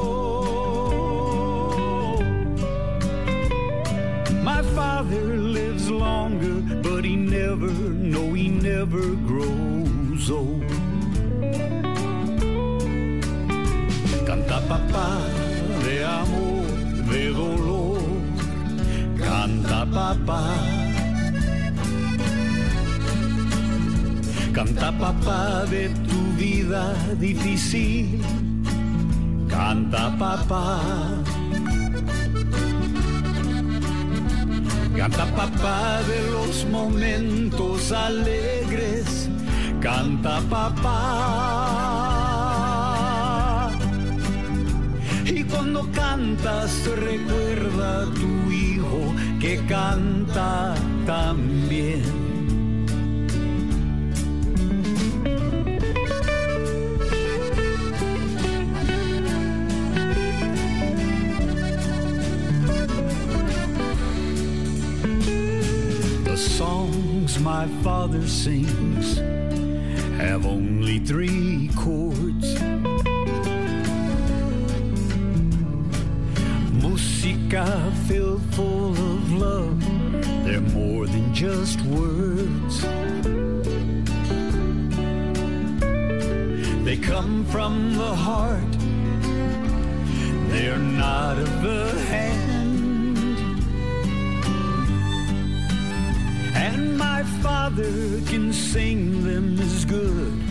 [4.42, 10.66] My father lives longer, but he never, no, he never grows old.
[14.26, 15.20] Canta papá
[15.84, 16.66] de amor,
[17.08, 18.02] de dolor.
[19.16, 20.42] Canta papá.
[24.52, 28.20] Canta papá de tu vida difícil.
[29.48, 30.80] Canta papá.
[34.96, 39.28] Canta papá de los momentos alegres.
[39.80, 40.92] Canta papá.
[45.24, 50.74] Y cuando cantas recuerda a tu hijo que canta
[51.06, 52.31] también.
[67.42, 69.16] My father sings
[70.16, 72.60] have only three chords.
[76.80, 79.80] Musica filled full of love,
[80.44, 82.82] they're more than just words.
[86.84, 88.72] They come from the heart,
[90.48, 92.41] they're not of the hand.
[97.42, 100.42] Father can sing them as good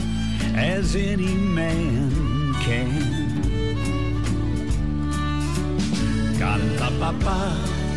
[0.56, 2.91] as any man can.
[6.39, 7.56] Canta papá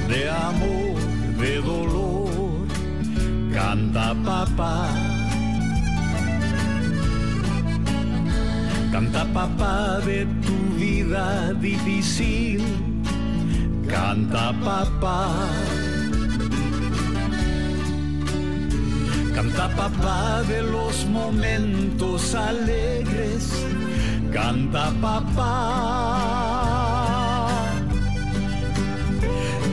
[0.08, 0.96] de amor,
[1.38, 2.66] de dolor.
[3.52, 4.88] Canta papá.
[8.92, 12.62] Canta papá de tu vida difícil.
[13.88, 15.73] Canta papá.
[19.56, 23.52] Canta papá de los momentos alegres.
[24.32, 25.44] Canta papá.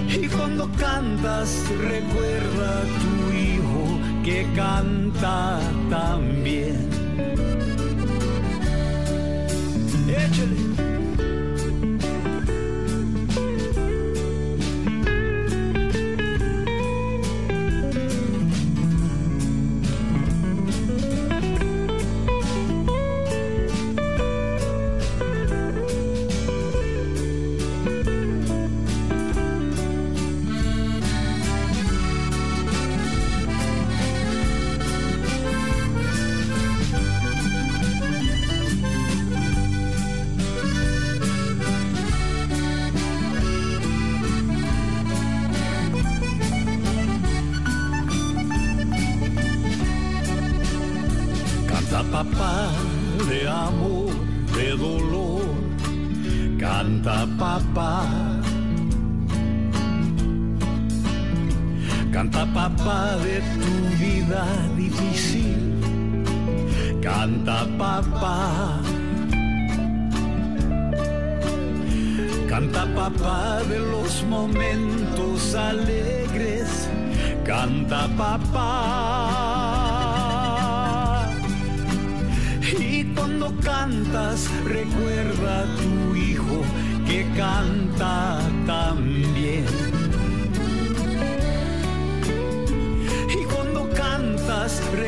[0.08, 5.60] Y cuando cantas recuerda a tu hijo que canta
[5.90, 6.81] también.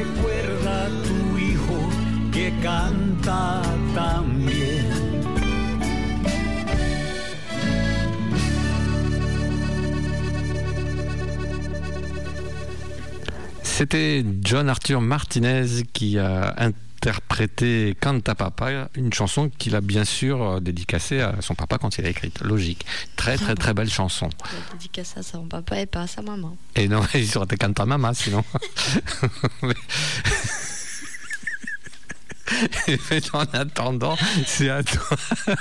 [0.04, 1.90] Recuerda a tu hijo
[2.32, 3.62] que canta
[3.94, 5.14] también.
[13.64, 16.54] C'était John Arthur Martinez qui a
[17.04, 21.98] interprété Canta Papa, une chanson qu'il a bien sûr euh, dédicacée à son papa quand
[21.98, 22.40] il a écrite.
[22.42, 22.86] Logique.
[23.18, 24.30] Très très très belle chanson.
[24.40, 26.56] Il a dédicacé à son papa et pas à sa maman.
[26.76, 28.44] Et non, il serait été Canta Mama sinon.
[33.34, 35.18] En attendant, c'est à toi.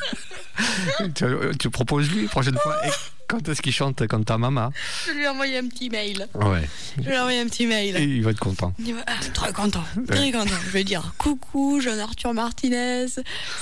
[1.14, 1.24] tu,
[1.58, 2.76] tu proposes lui prochaine fois.
[2.86, 2.90] Et
[3.28, 4.70] quand est-ce qu'il chante Canta Mama
[5.06, 6.28] Je lui ai envoyé un petit mail.
[6.34, 6.68] Ouais.
[6.98, 7.96] Je lui ai envoyé un petit mail.
[7.96, 8.74] Et il va être content.
[8.78, 10.54] Il va- ah, très content, très content.
[10.66, 13.06] Je vais dire coucou, jeune Arthur Martinez,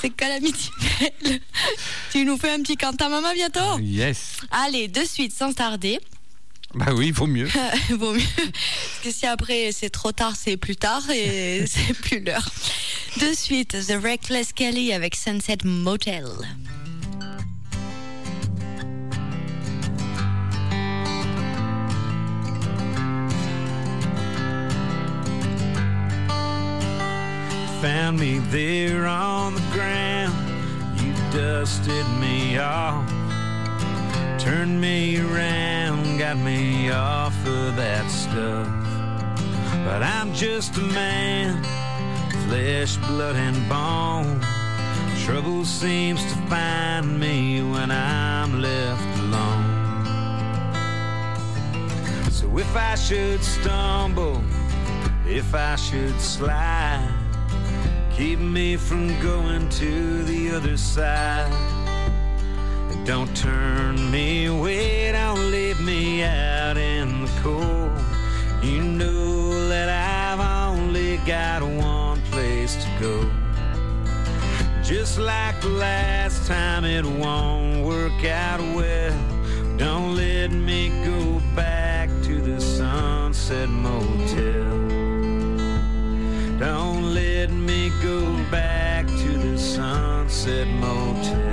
[0.01, 1.39] c'est Calamity Bell.
[2.11, 3.79] tu nous fais un petit canta mama bientôt?
[3.79, 4.37] Yes.
[4.51, 5.99] Allez, de suite, sans tarder.
[6.73, 7.49] Bah oui, il vaut mieux.
[7.89, 8.21] Vaut mieux.
[8.35, 12.49] Parce que si après c'est trop tard, c'est plus tard et c'est plus l'heure.
[13.19, 16.25] De suite, The Reckless Kelly avec Sunset Motel.
[27.81, 30.33] Found me there on the ground.
[31.01, 33.20] You dusted me off.
[34.41, 38.67] Turned me around, got me off of that stuff.
[39.85, 41.63] But I'm just a man,
[42.47, 44.41] flesh, blood, and bone.
[45.23, 49.63] Trouble seems to find me when I'm left alone.
[52.31, 54.41] So if I should stumble,
[55.27, 57.07] if I should slide,
[58.11, 61.53] keep me from going to the other side.
[63.03, 67.91] Don't turn me away, don't leave me out in the cold.
[68.61, 73.31] You know that I've only got one place to go.
[74.83, 79.17] Just like the last time, it won't work out well.
[79.77, 84.63] Don't let me go back to the Sunset Motel.
[86.59, 88.21] Don't let me go
[88.51, 91.50] back to the Sunset Motel.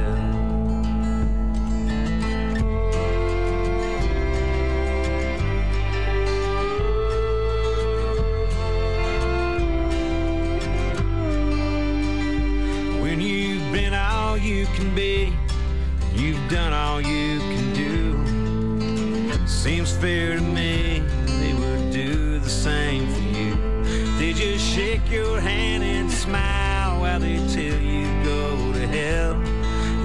[16.89, 17.97] All you can do.
[19.47, 21.03] Seems fair to me
[21.41, 23.53] they would do the same for you.
[24.19, 29.35] They just shake your hand and smile while they tell you go to hell.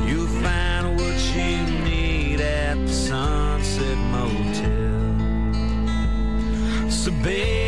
[0.07, 1.57] You'll find what you
[1.89, 5.01] need at the Sunset Motel.
[6.89, 7.62] So baby,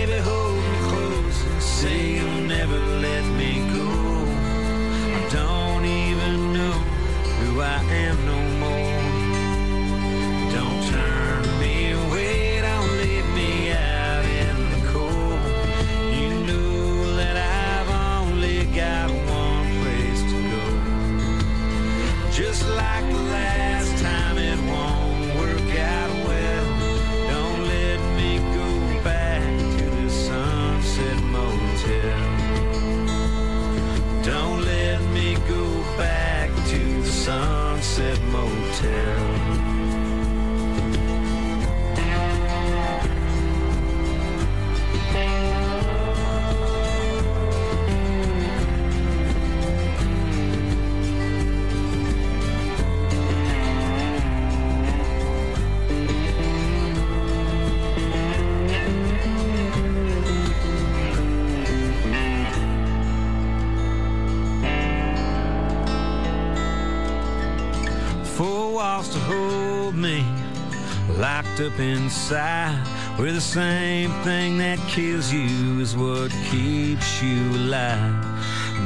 [71.56, 72.76] locked up inside.
[73.18, 78.26] Where the same thing that kills you is what keeps you alive.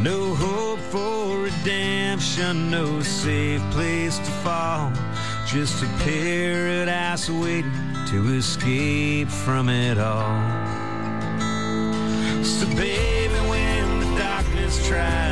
[0.04, 4.92] No hope for redemption, no safe place to fall.
[5.48, 7.72] Just a paradise waiting
[8.10, 10.40] to escape from it all.
[12.44, 15.29] So, baby, when the darkness tries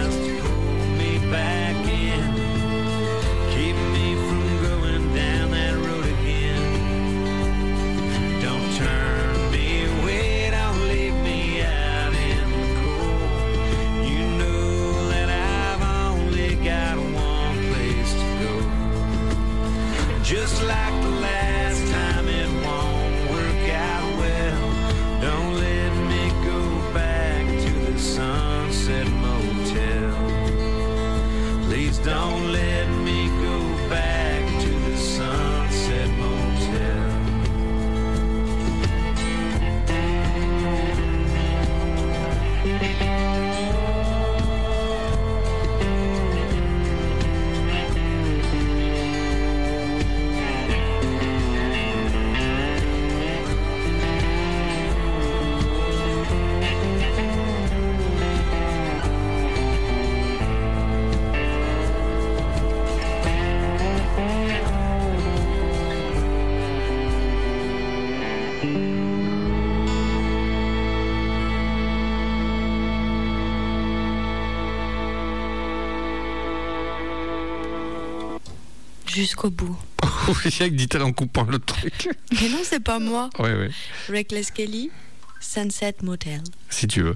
[79.18, 79.78] jusqu'au bout.
[80.28, 82.10] Oui, dit-elle en coupant le truc.
[82.34, 83.30] Mais non, c'est pas moi.
[83.40, 83.68] Oui, oui,
[84.10, 84.92] Reckless Kelly,
[85.40, 86.42] Sunset Motel.
[86.70, 87.16] si tu veux.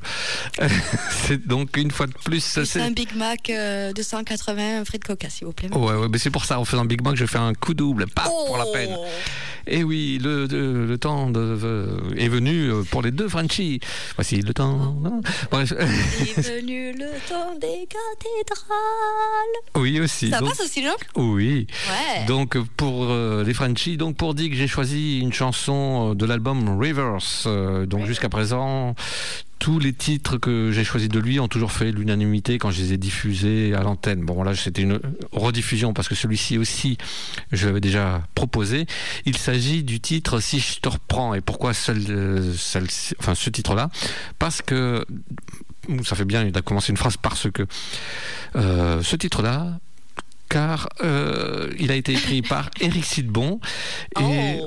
[1.27, 2.39] c'est donc une fois de plus.
[2.63, 5.69] C'est un Big Mac euh, 280 frites coca, s'il vous plaît.
[5.73, 8.07] Ouais, ouais, mais c'est pour ça, en faisant Big Bang, je fais un coup double,
[8.07, 8.95] paf, pour la peine.
[9.67, 13.79] Et oui, le, le, le temps de- est venu euh, pour les deux Frenchies.
[14.15, 14.95] Voici le temps.
[15.51, 15.71] Bref.
[15.79, 19.55] est venu le temps des cathédrales.
[19.75, 20.29] oui, aussi.
[20.29, 20.93] Ça donc- passe aussi, non?
[21.15, 21.67] Oui.
[21.89, 22.25] Ouais.
[22.25, 26.79] Donc pour euh, les Frenchies, donc pour que j'ai choisi une chanson euh, de l'album
[26.79, 27.17] Rivers.
[27.45, 28.95] Euh, donc jusqu'à présent,
[29.61, 32.93] tous les titres que j'ai choisis de lui ont toujours fait l'unanimité quand je les
[32.93, 34.25] ai diffusés à l'antenne.
[34.25, 34.99] Bon là c'était une
[35.31, 36.97] rediffusion parce que celui-ci aussi
[37.51, 38.88] je l'avais déjà proposé.
[39.25, 43.91] Il s'agit du titre Si je te reprends et pourquoi euh, ce titre-là?
[44.39, 45.05] Parce que
[46.03, 47.67] ça fait bien de commencer une phrase parce que
[48.55, 49.77] euh, ce titre-là
[50.51, 53.59] car euh, il a été écrit par Eric Sidbon.
[54.19, 54.59] Et, ouais,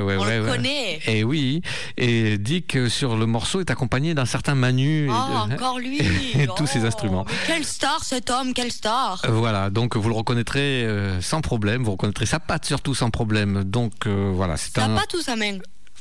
[0.18, 0.50] on ouais, le ouais.
[0.50, 1.00] connaît.
[1.06, 1.62] Et oui,
[1.96, 2.36] et
[2.68, 5.06] que sur le morceau est accompagné d'un certain Manu.
[5.06, 5.98] et Oh, de- encore lui.
[6.34, 7.24] et tous ses instruments.
[7.26, 9.22] Mais quelle star cet homme, quelle star.
[9.28, 13.64] Voilà, donc vous le reconnaîtrez euh, sans problème, vous reconnaîtrez sa patte surtout sans problème.
[13.64, 14.94] Donc euh, voilà, c'est un.
[14.94, 15.56] pas tout sa main?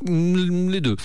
[0.07, 0.95] Mm, Les deux.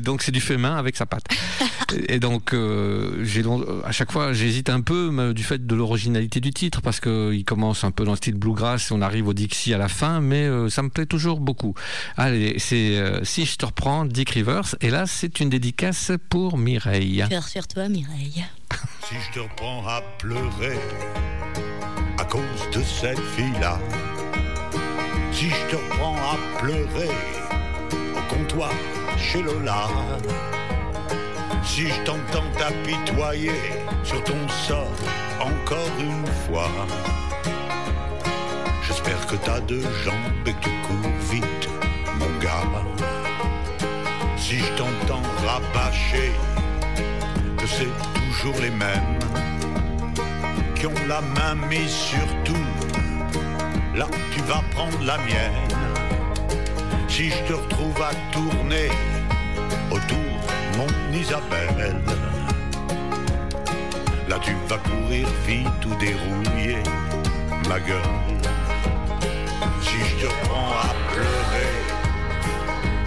[0.00, 1.26] donc c'est du fait main avec sa patte.
[2.08, 5.74] Et donc euh, j'ai long- à chaque fois j'hésite un peu mais, du fait de
[5.74, 9.02] l'originalité du titre parce que il commence un peu dans le style bluegrass et on
[9.02, 11.74] arrive au Dixie à la fin, mais euh, ça me plaît toujours beaucoup.
[12.16, 16.56] Allez, c'est euh, si je te reprends Dick Rivers et là c'est une dédicace pour
[16.58, 17.22] Mireille.
[17.28, 18.44] Cœur sur toi, Mireille.
[19.08, 20.78] Si je te reprends à pleurer
[22.18, 22.40] à cause
[22.72, 23.78] de cette fille-là,
[25.30, 27.10] si je te reprends à pleurer
[28.54, 28.70] comptoir
[29.16, 29.86] chez Lola,
[31.64, 33.52] si je t'entends t'apitoyer
[34.02, 34.88] sur ton sort
[35.40, 36.70] encore une fois,
[38.86, 40.14] j'espère que t'as deux jambes
[40.46, 41.68] et que tu cours vite,
[42.18, 42.84] mon gars.
[44.36, 46.32] Si je t'entends rabâcher
[47.58, 49.18] que c'est toujours les mêmes
[50.76, 52.54] qui ont la main mise sur tout.
[53.94, 55.74] Là, tu vas prendre la mienne.
[57.16, 58.88] Si je te retrouve à tourner
[59.88, 60.34] autour,
[60.76, 61.94] mon Isabelle,
[64.28, 66.82] là tu vas courir vite ou dérouiller
[67.68, 68.02] ma gueule.
[69.80, 71.74] Si je te prends à pleurer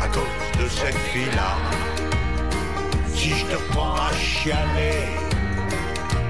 [0.02, 1.58] à cause de cette fille-là,
[3.14, 5.04] si je te reprends à chialer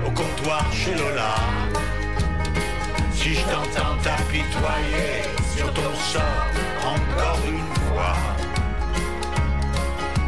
[0.03, 1.35] au comptoir chez Lola,
[3.13, 5.21] si je t'entends t'apitoyer
[5.57, 6.47] sur ton sort
[6.85, 8.15] encore une fois,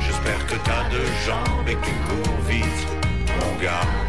[0.02, 2.88] j'espère que t'as deux jambes et que tu cours vite,
[3.40, 4.09] mon gars.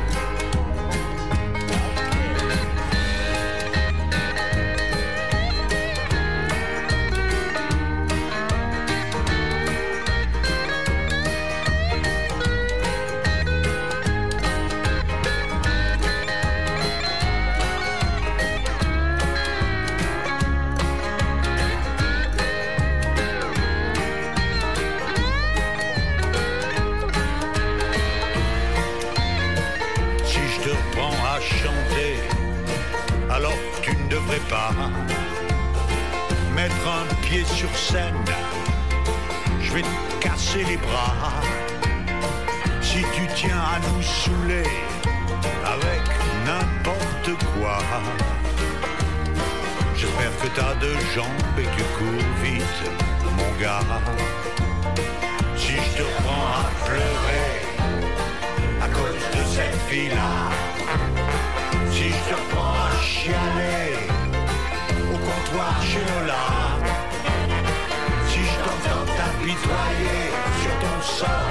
[55.57, 57.51] Si je te reprends à pleurer
[58.83, 60.33] à cause de cette fille-là.
[61.91, 63.93] Si je te reprends à chialer
[65.13, 66.47] au comptoir chez Lola.
[68.29, 70.21] Si je t'entends t'apitoyer
[70.61, 71.50] sur ton sort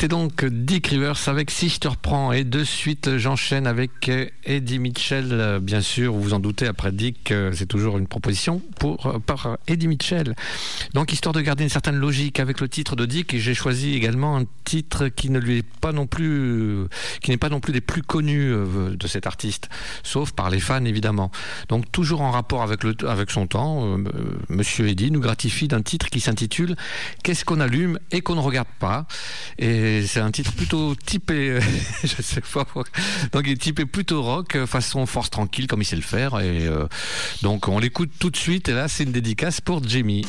[0.00, 4.10] C'était donc Dick Rivers avec Si je te reprends et de suite j'enchaîne avec
[4.44, 5.58] Eddie Mitchell.
[5.62, 9.18] Bien sûr, vous vous en doutez, après Dick, euh, c'est toujours une proposition pour, euh,
[9.18, 10.34] par Eddie Mitchell.
[10.94, 14.36] Donc histoire de garder une certaine logique avec le titre de Dick, j'ai choisi également
[14.36, 16.86] un titre qui ne lui est pas non plus,
[17.20, 19.68] qui n'est pas non plus des plus connus euh, de cet artiste,
[20.02, 21.30] sauf par les fans évidemment.
[21.68, 23.98] Donc toujours en rapport avec, le, avec son temps,
[24.48, 26.76] Monsieur Eddie nous gratifie d'un titre qui s'intitule
[27.22, 29.06] Qu'est-ce qu'on allume et qu'on ne regarde pas?
[30.20, 31.60] Un titre plutôt typé, euh,
[32.04, 32.66] je sais pas,
[33.32, 36.40] donc il est typé plutôt rock, euh, façon force tranquille comme il sait le faire.
[36.40, 36.86] Et euh,
[37.42, 38.68] donc on l'écoute tout de suite.
[38.68, 40.26] Et là, c'est une dédicace pour Jamie.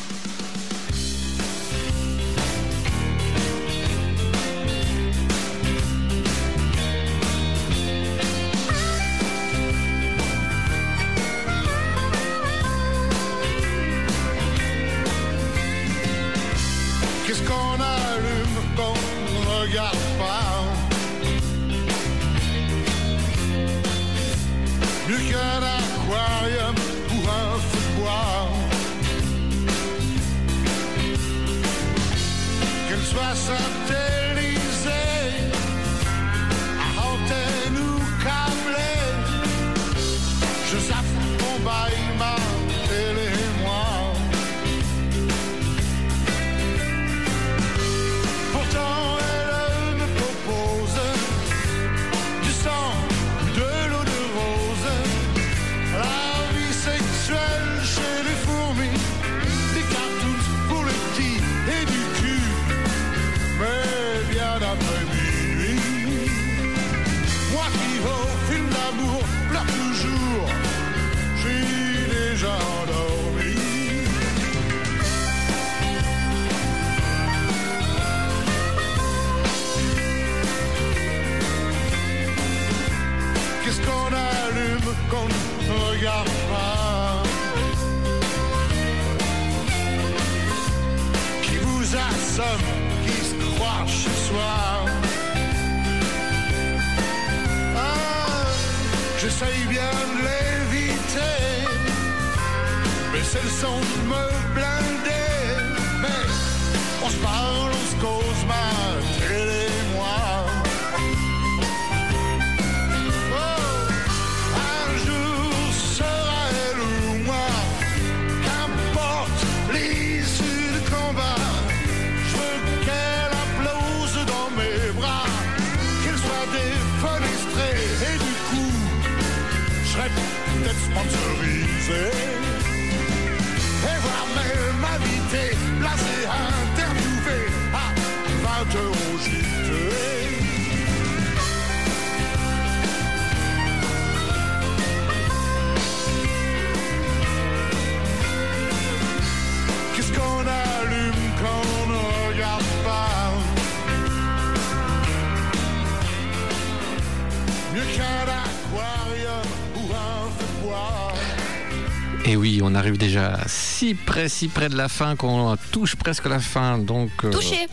[163.81, 166.77] Si près, si près de la fin qu'on touche presque la fin.
[166.77, 167.65] Donc, euh, Touché.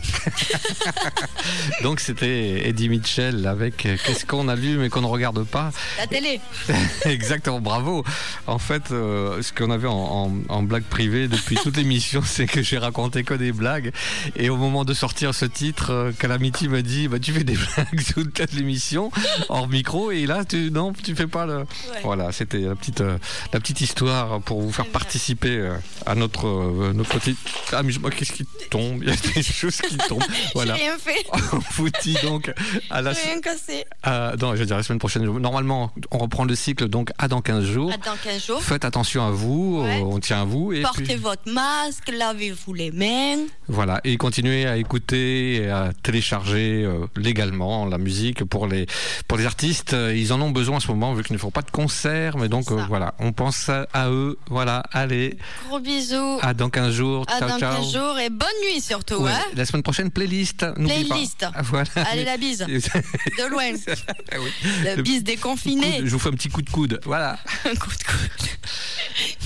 [1.83, 5.71] donc c'était Eddie Mitchell avec euh, Qu'est-ce qu'on allume et qu'on ne regarde pas.
[5.97, 6.39] La télé.
[7.05, 8.05] Exactement, bravo.
[8.47, 12.45] En fait, euh, ce qu'on avait en, en- en blague privée depuis toute l'émission, c'est
[12.47, 13.91] que j'ai raconté que des blagues.
[14.37, 18.03] Et au moment de sortir ce titre, Calamity m'a dit bah, Tu fais des blagues
[18.13, 19.11] toute l'émission,
[19.49, 21.65] hors micro, et là, tu, non, tu fais pas le.
[22.03, 25.69] Voilà, c'était la petite, la petite histoire pour vous faire participer
[26.05, 27.35] à notre, euh, notre petit
[27.73, 28.09] amusement.
[28.09, 29.01] Qu'est-ce qui tombe?
[29.03, 30.23] Il y a des choses qui tombent.
[30.55, 30.75] Voilà.
[30.75, 31.25] J'ai rien fait.
[31.53, 32.51] On vous dit donc
[32.89, 33.85] à la, rien cassé.
[34.05, 35.23] non, je veux dire la semaine prochaine.
[35.25, 37.91] Normalement, on reprend le cycle donc à dans 15 jours.
[37.91, 38.61] À dans 15 jours.
[38.61, 40.01] Faites attention à vous, Ouais.
[40.01, 40.73] euh, on tient à vous.
[40.73, 43.45] Et Portez puis, votre masque, lavez-vous les mains.
[43.67, 48.85] voilà, et continuez à écouter et à télécharger euh, légalement la musique pour les,
[49.27, 49.93] pour les artistes.
[49.93, 52.37] Euh, Ils en ont besoin en ce moment vu qu'ils ne font pas de concerts.
[52.37, 54.37] Mais donc, euh, voilà, on pense à, à eux.
[54.49, 55.37] Voilà, allez,
[55.67, 56.18] Gros bisous.
[56.41, 57.25] À dans 15 jours.
[57.27, 57.75] À ciao, dans ciao.
[57.81, 59.15] 15 jours et bonne nuit surtout.
[59.23, 59.43] Ouais, hein.
[59.55, 60.59] La semaine prochaine, playlist.
[60.59, 60.71] pas.
[60.73, 61.45] Playlist.
[61.53, 61.89] Ah, Voilà.
[61.95, 62.59] Allez, la bise.
[62.67, 63.71] De loin.
[64.31, 64.51] Ah oui.
[64.95, 66.01] Le bise déconfiné.
[66.03, 66.99] Je vous fais un petit coup de coude.
[67.05, 67.37] Voilà.
[67.65, 68.49] Un coup de coude.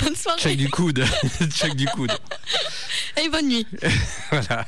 [0.04, 0.40] Bonne soirée.
[0.42, 1.04] Check du coude.
[1.50, 2.12] Check du coude.
[3.22, 3.68] Et bonne nuit.
[4.32, 4.66] voilà.